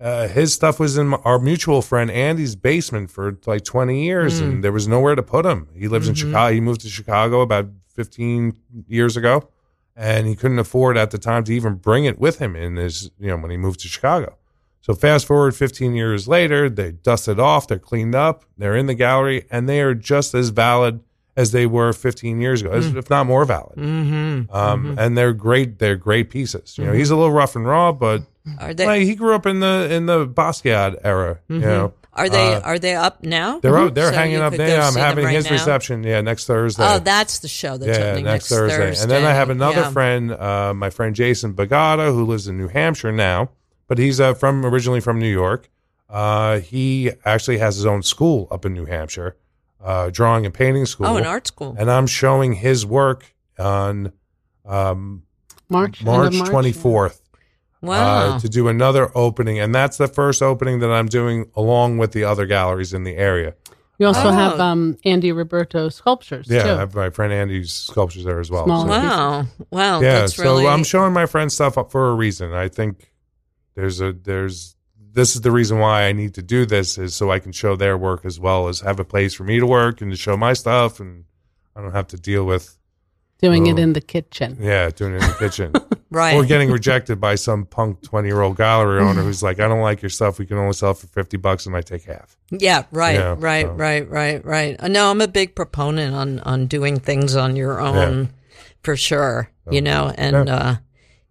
[0.00, 4.44] uh, his stuff was in our mutual friend Andy's basement for like 20 years, Mm.
[4.44, 5.68] and there was nowhere to put him.
[5.74, 6.26] He lives Mm-hmm.
[6.26, 6.54] in Chicago.
[6.54, 8.56] He moved to Chicago about 15
[8.88, 9.48] years ago,
[9.94, 13.10] and he couldn't afford at the time to even bring it with him in his
[13.20, 14.36] you know when he moved to Chicago.
[14.82, 18.86] So fast forward 15 years later, they dust it off, they're cleaned up, they're in
[18.86, 21.00] the gallery, and they are just as valid
[21.36, 23.78] as they were 15 years ago, as- if not more valid.
[23.78, 24.54] Mm-hmm.
[24.54, 25.78] Um, And they're great.
[25.78, 26.76] They're great pieces.
[26.76, 28.22] You know, he's a little rough and raw, but
[28.58, 28.84] Are they?
[28.86, 31.38] like, he grew up in the in the Basquiat era.
[31.48, 32.54] You know, Are they?
[32.54, 33.60] Uh, are they up now?
[33.60, 34.82] they're out, they're So hanging up could go there.
[34.82, 35.52] I'm having right his now?
[35.52, 36.02] reception.
[36.04, 36.84] Yeah, next Thursday.
[36.86, 39.00] Oh, that's the show that's yeah, opening next, next, Thursday.
[39.02, 39.90] And then I have another Yeah.
[39.90, 43.48] friend, uh, my friend Jason Bagata, who lives in New Hampshire now,
[43.92, 45.68] but he's uh, from originally from New York.
[46.08, 49.36] Uh, he actually has his own school up in New Hampshire,
[49.84, 51.06] uh, drawing and painting school.
[51.08, 51.76] Oh, an art school.
[51.78, 54.14] And I'm showing his work on
[54.64, 55.24] um,
[55.68, 57.20] March, end March of 24th
[57.82, 58.36] Wow.
[58.36, 59.58] uh, to do another opening.
[59.58, 63.16] And that's the first opening that I'm doing along with the other galleries in the
[63.16, 63.54] area.
[63.98, 64.32] You also Oh.
[64.32, 68.64] have um, Andy Roberto sculptures Yeah, I have my friend Andy's sculptures there as well.
[68.64, 69.46] Small So- wow.
[69.70, 70.00] Wow.
[70.00, 70.66] yeah, That's so really.
[70.66, 72.54] I'm showing my friend stuff up for a reason.
[72.54, 73.11] I think
[73.74, 74.76] there's a there's
[75.14, 77.76] this is the reason why I need to do this is so I can show
[77.76, 80.36] their work as well as have a place for me to work and to show
[80.36, 81.24] my stuff and
[81.76, 82.76] I don't have to deal with
[83.40, 83.82] doing it Oh.
[83.82, 84.56] in the kitchen.
[84.60, 85.72] yeah doing it in the kitchen
[86.10, 86.34] right.
[86.36, 89.80] or getting rejected by some punk 20 year old gallery owner who's like I don't
[89.80, 92.36] like your stuff we can only sell it for 50 bucks and I take half
[92.50, 94.76] Yeah, right, Yeah, right, so- right, right, right.
[94.78, 98.30] Uh, No, I'm a big proponent on on doing things on your own,
[98.82, 99.50] for sure.
[99.70, 100.54] You know, and yeah.
[100.56, 100.76] uh,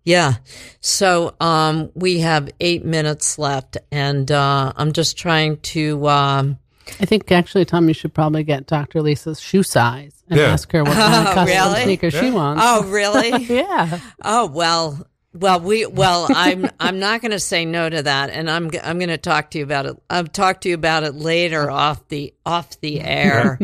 [0.03, 0.35] yeah.
[0.79, 6.07] So um, we have eight minutes left, and uh, I'm just trying to.
[6.07, 6.57] Um,
[6.99, 9.01] I think actually, Tom, you should probably get Dr.
[9.01, 10.47] Lisa's shoe size and Yeah.
[10.47, 11.83] ask her what kind of Oh, custom really?
[11.83, 12.61] sneaker she wants.
[12.65, 13.43] oh, really?
[13.45, 13.99] yeah.
[14.23, 18.49] Oh well, well we well I'm I'm not going to say no to that, and
[18.49, 19.97] I'm g- I'm going to talk to you about it.
[20.09, 23.59] I'll talk to you about it later off the off the air.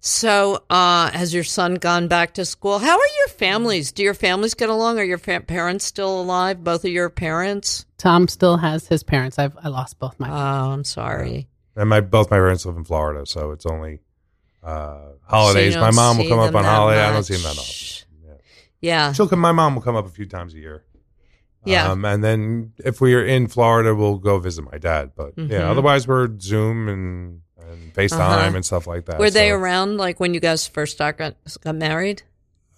[0.00, 2.78] so, uh, has your son gone back to school?
[2.78, 3.92] How are your families?
[3.92, 4.98] Do your families get along?
[4.98, 6.62] Are your fa- parents still alive?
[6.64, 7.84] Both of your parents?
[7.98, 9.38] Tom still has his parents.
[9.38, 10.26] I've I lost both my.
[10.28, 10.42] Parents.
[10.42, 11.48] Oh, I'm sorry.
[11.76, 14.00] and my both my parents live in Florida so it's only
[14.62, 17.42] uh, holidays So my mom will come up on that holiday I don't see them
[17.42, 18.34] that often yeah.
[18.80, 19.38] Yeah, She'll come.
[19.38, 20.84] My mom will come up a few times a year.
[21.64, 21.90] Yeah.
[21.90, 25.12] Um, and then if we are in Florida, we'll go visit my dad.
[25.16, 25.50] But Mhm.
[25.50, 28.52] yeah, otherwise we're Zoom and, and FaceTime Uh-huh.
[28.56, 29.18] and stuff like that.
[29.18, 32.22] Were they around like when you guys first got got, got married?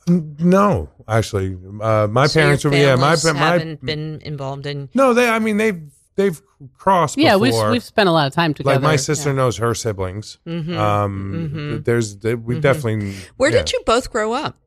[0.06, 2.74] No, actually, uh, my So parents were.
[2.74, 4.90] Yeah, my families pa- my haven't been involved in.
[4.94, 5.14] no.
[5.14, 5.28] They.
[5.28, 5.80] I mean, they've
[6.16, 6.40] they've
[6.76, 7.16] crossed.
[7.16, 7.64] yeah, before.
[7.64, 8.74] we've we've spent a lot of time together.
[8.76, 9.36] like my sister Yeah.
[9.36, 10.38] knows her siblings.
[10.46, 10.76] Mhm.
[10.76, 11.84] Um, Mhm.
[11.86, 12.60] there's they, we Mhm.
[12.60, 13.14] definitely.
[13.38, 14.58] Where yeah, did you both grow up?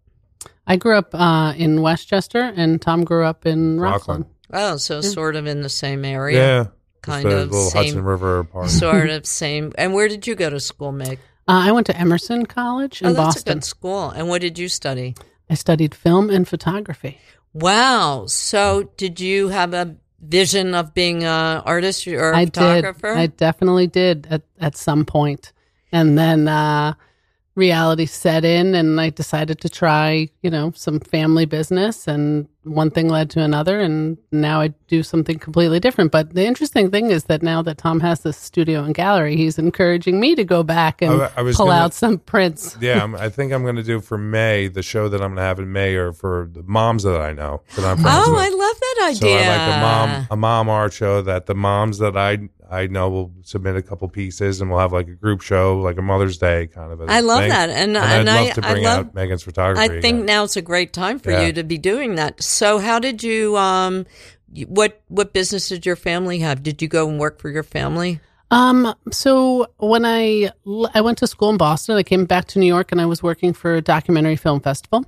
[0.68, 4.26] I grew up uh, in Westchester, and Tom grew up in Rockland.
[4.50, 4.74] Rockland.
[4.74, 6.38] Oh, so sort of in the same area.
[6.38, 6.66] Yeah,
[7.02, 8.70] kind just of little same- Hudson River apart.
[8.70, 9.72] Sort of same.
[9.78, 11.20] And where did you go to school, Meg?
[11.48, 13.52] Uh, I went to Emerson College in oh, that's Boston.
[13.52, 14.10] a good school.
[14.10, 15.16] And what did you study?
[15.50, 17.20] I studied film and photography.
[17.54, 18.26] Wow.
[18.28, 22.54] So did you have a vision of being an artist or a I did.
[22.56, 23.16] photographer?
[23.16, 25.54] I definitely did at, at some point.
[25.94, 26.96] And then uh,
[27.58, 32.08] reality set in, and I decided to try, you know, some family business.
[32.08, 33.80] And one thing led to another.
[33.80, 36.12] And now I do something completely different.
[36.12, 39.58] But the interesting thing is that now that Tom has this studio and gallery, he's
[39.58, 42.78] encouraging me to go back and I- I was pull gonna- out some prints.
[42.82, 45.38] yeah, I'm, I think I'm going to do for May the show that I'm going
[45.38, 48.34] to have in May or for the moms that I know that I'm friends oh,
[48.34, 48.42] with.
[48.42, 49.16] I love that idea.
[49.16, 49.52] So idea.
[49.52, 53.10] I like a mom a mom art show that the moms that I I know
[53.10, 56.38] we'll submit a couple pieces and we'll have like a group show like a Mother's
[56.38, 57.50] Day kind of a I love thing.
[57.50, 57.70] that.
[57.70, 59.84] And, And, and, I'd I, love to bring love out Megan's photography.
[59.84, 60.26] I think again.
[60.26, 61.46] now's a great time for Yeah.
[61.48, 62.42] you to be doing that.
[62.42, 63.58] So, how did you?
[63.58, 64.06] Um,
[64.68, 66.64] what what business did your family have?
[66.64, 68.20] Did you go and work for your family?
[68.50, 70.52] Um, so when I
[70.94, 73.22] I went to school in Boston, I came back to New York and I was
[73.22, 75.06] working for a documentary film festival.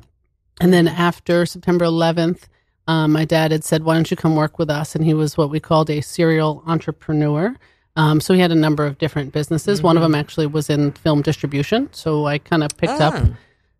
[0.60, 2.50] And then after September 11th,
[2.90, 5.38] um, my dad had said, "Why don't you come work with us?" And he was
[5.38, 7.56] what we called a serial entrepreneur.
[7.96, 9.82] Um, so he had a number of different businesses.
[9.84, 11.90] One of them actually was in film distribution.
[11.92, 13.28] So I kind of picked up Ah.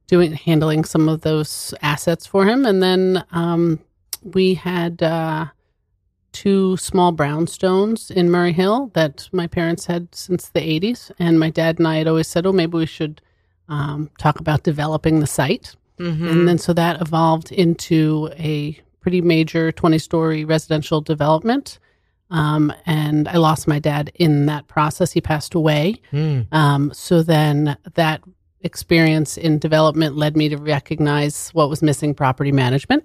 [0.08, 3.80] doing handling some of those assets for him and then um,
[4.36, 5.46] we had uh,
[6.32, 11.50] two small brownstones in murray hill that my parents had since the 80s and my
[11.50, 13.22] dad and i had always said oh maybe we should
[13.68, 16.30] um, talk about developing the site Mhm.
[16.32, 18.80] and then so that evolved into a
[19.10, 21.80] pretty major 20 story residential development
[22.30, 26.42] um, and i lost my dad in that process he passed away Hmm.
[26.52, 28.22] um, so then that
[28.62, 33.04] experience in development led me to recognize what was missing property management.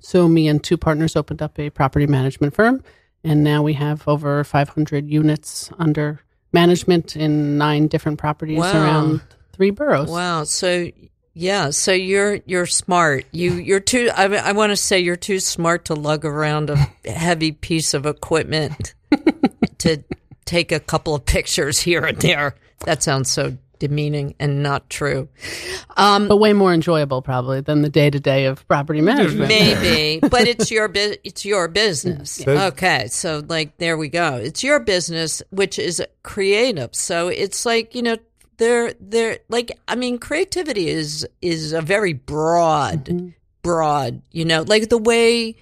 [0.00, 2.82] So me and two partners opened up a property management firm,
[3.22, 6.20] and now we have over 500 units under
[6.54, 8.82] management in nine different properties Wow.
[8.82, 9.20] around
[9.52, 10.08] three boroughs.
[10.08, 10.44] Wow.
[10.44, 10.90] So
[11.32, 13.24] Yeah, so you're you're smart.
[13.30, 14.10] You you're too.
[14.14, 16.76] I, I want to say you're too smart to lug around a
[17.08, 18.94] heavy piece of equipment
[19.78, 20.02] to
[20.44, 22.56] take a couple of pictures here and there.
[22.84, 25.28] That sounds so demeaning and not true.
[25.96, 29.48] Um, but way more enjoyable probably than the day to day of property management.
[29.48, 32.44] Maybe, but it's your bu- it's your business.
[32.46, 32.66] Yeah.
[32.66, 34.36] Okay, so like there we go.
[34.36, 36.94] It's your business, which is creative.
[36.94, 38.16] So it's like you know
[38.60, 44.22] they're they're like I mean creativity is is a very broad broad.
[44.30, 45.56] You know, like the way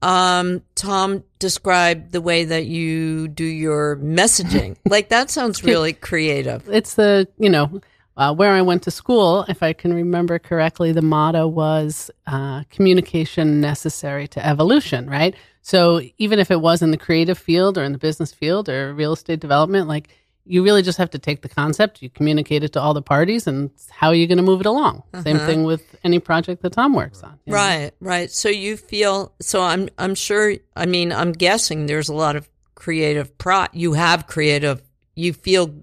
[0.00, 4.76] um Tom described the way that you do your messaging.
[4.86, 6.66] like that sounds really creative.
[6.70, 7.80] It's the you know
[8.16, 9.44] uh, where I went to school.
[9.48, 15.10] If I can remember correctly, the motto was uh, communication necessary to evolution.
[15.10, 15.34] Right.
[15.60, 18.94] So even if it was in the creative field or in the business field or
[18.94, 20.08] real estate development, like
[20.48, 23.46] you really just have to take the concept, you communicate it to all the parties,
[23.46, 25.02] and how are you going to move it along?
[25.22, 27.38] Same thing with any project that Tom works on.
[27.44, 27.56] you know?
[27.58, 28.30] Right, right.
[28.30, 32.48] So you feel so I'm I'm sure I mean I'm guessing there's a lot of
[32.74, 34.80] creative pro you have creative
[35.14, 35.74] you feel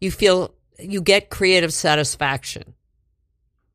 [0.00, 2.74] you feel you get creative satisfaction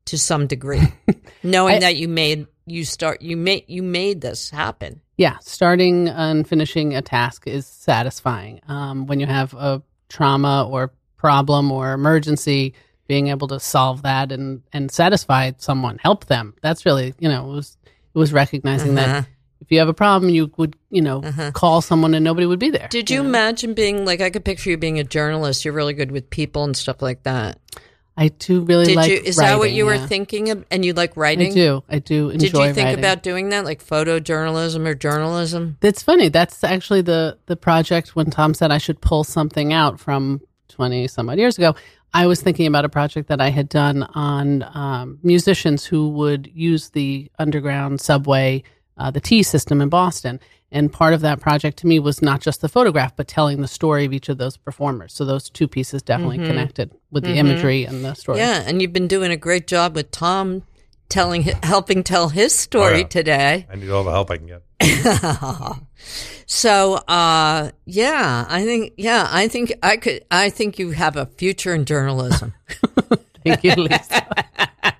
[0.06, 0.82] to some degree
[1.42, 5.00] knowing I- that you made you start you made you made this happen.
[5.18, 8.60] Yeah, starting and finishing a task is satisfying.
[8.68, 12.74] Um, when you have a trauma or problem or emergency,
[13.08, 16.54] being able to solve that and and satisfy someone, help them.
[16.62, 17.76] That's really you know it was
[18.14, 19.06] it was recognizing Uh-huh.
[19.20, 19.28] that
[19.60, 21.22] if you have a problem, you would you know
[21.54, 22.88] call someone and nobody would be there.
[22.88, 25.64] Did you imagine being like I could picture you being a journalist.
[25.64, 27.58] You're really good with people and stuff like that.
[28.16, 29.10] I do really Did like.
[29.10, 31.52] you is that what writing, you were thinking of and you like writing?
[31.52, 31.84] I do.
[31.88, 32.98] I do enjoy Did you think writing.
[32.98, 35.76] about doing that like photojournalism or journalism?
[35.80, 36.28] That's funny.
[36.30, 41.06] That's actually the the project when Tom said I should pull something out from twenty
[41.08, 41.74] some odd years ago.
[42.14, 46.50] I was thinking about a project that I had done on um, musicians who would
[46.54, 48.62] use the underground subway,
[48.96, 50.40] uh, the T system in Boston.
[50.72, 53.68] And part of that project to me was not just the photograph, but telling the
[53.68, 55.12] story of each of those performers.
[55.14, 58.38] So those two pieces definitely connected with the imagery and the story.
[58.38, 60.64] Yeah, and you've been doing a great job with Tom
[61.08, 63.06] telling helping tell his story Oh, yeah.
[63.06, 63.66] today.
[63.70, 64.62] I need all the help I can get.
[66.48, 71.26] So, uh yeah, I think yeah, I think I could I think you have a
[71.26, 72.54] future in journalism.
[73.44, 74.26] Thank you, Lisa.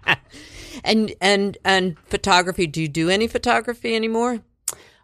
[0.87, 4.41] and and and photography, do you do any photography anymore?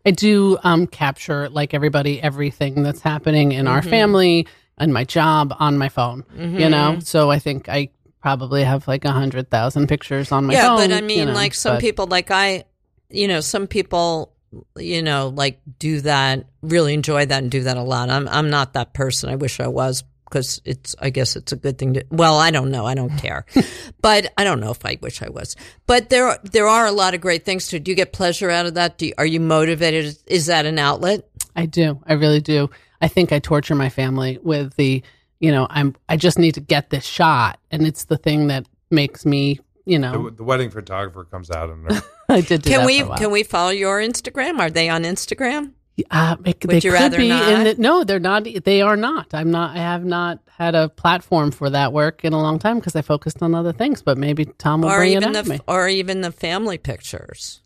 [0.04, 3.74] I do um, capture, like everybody, everything that's happening in Mm-hmm.
[3.74, 6.24] our family and my job on my phone.
[6.36, 10.54] You know, so I think I probably have like a hundred thousand pictures on my
[10.54, 10.78] yeah, phone.
[10.78, 12.64] Yeah, but I you mean know, like some but- people like I
[13.10, 14.32] you know, some people
[14.76, 18.10] you know, like do that, really enjoy that and do that a lot.
[18.10, 19.30] I'm I'm not that person.
[19.30, 22.50] I wish I was because it's I guess it's a good thing to well, I
[22.50, 22.86] don't know.
[22.86, 23.44] I don't care.
[24.00, 25.56] but I don't know if I wish I was.
[25.86, 27.92] But there there are a lot of great things to do.
[27.92, 28.96] you get pleasure out of that?
[28.96, 30.16] Do you, are you motivated?
[30.26, 31.28] Is that an outlet?
[31.54, 32.00] I do.
[32.06, 32.70] I really do.
[33.02, 35.02] I think I torture my family with the,
[35.38, 35.94] you know, I'm.
[36.08, 39.98] I just need to get this shot, and it's the thing that makes me, you
[39.98, 42.62] know, The, the wedding photographer comes out and I did.
[42.62, 43.18] Do Can that we for a while.
[43.18, 44.60] can we follow your Instagram?
[44.60, 45.72] Are they on Instagram?
[46.10, 47.48] Uh, it- they you could be not?
[47.52, 48.46] in the, no, they're not.
[48.64, 49.34] They are not.
[49.34, 49.76] I'm not.
[49.76, 53.02] I have not had a platform for that work in a long time because I
[53.02, 54.00] focused on other things.
[54.02, 55.60] But maybe Tom will Or bring it even the me.
[55.68, 57.60] or even the family pictures?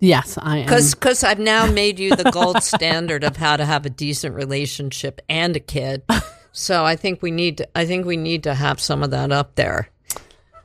[0.00, 0.66] Yes, I am.
[0.66, 5.20] Because I've now made you the gold standard of how to have a decent relationship
[5.28, 6.02] and a kid.
[6.50, 9.30] So I think we need to, I think we need to have some of that
[9.30, 9.90] up there.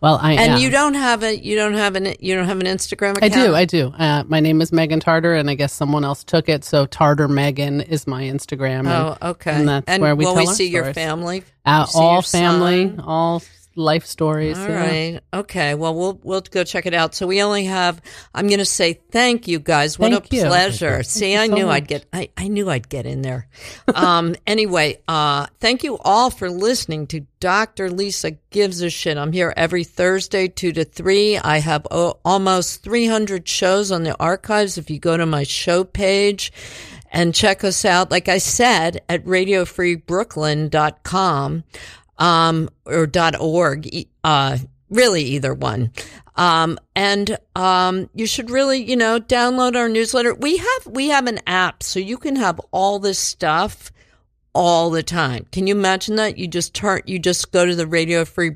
[0.03, 0.59] Well, I And am.
[0.59, 3.23] you don't have a you don't have an you don't have an Instagram account.
[3.23, 3.55] I do.
[3.55, 3.93] I do.
[3.97, 6.65] Uh, my name is Megan Tartar, and I guess someone else took it.
[6.65, 8.79] So Tartar Megan is my Instagram.
[8.79, 9.51] and- oh, okay.
[9.51, 11.43] And that's where we will tell we see your family?
[11.65, 12.99] Uh, see all family, son?
[12.99, 13.41] all
[13.75, 14.57] life stories.
[14.57, 14.79] All yeah.
[14.79, 15.19] right.
[15.33, 15.75] Okay.
[15.75, 17.15] Well, we'll we'll go check it out.
[17.15, 18.01] So we only have.
[18.33, 19.99] I'm going to say thank you guys.
[19.99, 20.43] What Thank a you.
[20.43, 21.03] pleasure.
[21.03, 22.05] See, I so knew I'd get.
[22.13, 23.47] I, I knew I'd get in there.
[23.93, 24.35] Um.
[24.47, 25.01] anyway.
[25.07, 25.47] Uh.
[25.59, 27.89] Thank you all for listening to Dr.
[27.89, 29.17] Lisa gives a shit.
[29.17, 31.37] I'm here every Thursday, two to three.
[31.37, 34.77] I have oh, almost 300 shows on the archives.
[34.77, 36.53] If you go to my show page
[37.11, 41.63] and check us out, like I said, at radiofreebrooklyn.com
[42.17, 43.09] um, or
[43.39, 43.89] .org,
[44.23, 44.57] uh,
[44.89, 45.91] really either one.
[46.35, 50.33] Um, and, um, you should really, you know, download our newsletter.
[50.33, 53.91] We have, we have an app so you can have all this stuff
[54.55, 55.45] all the time.
[55.51, 56.37] Can you imagine that?
[56.37, 58.49] You just turn, you just go to the Radio Free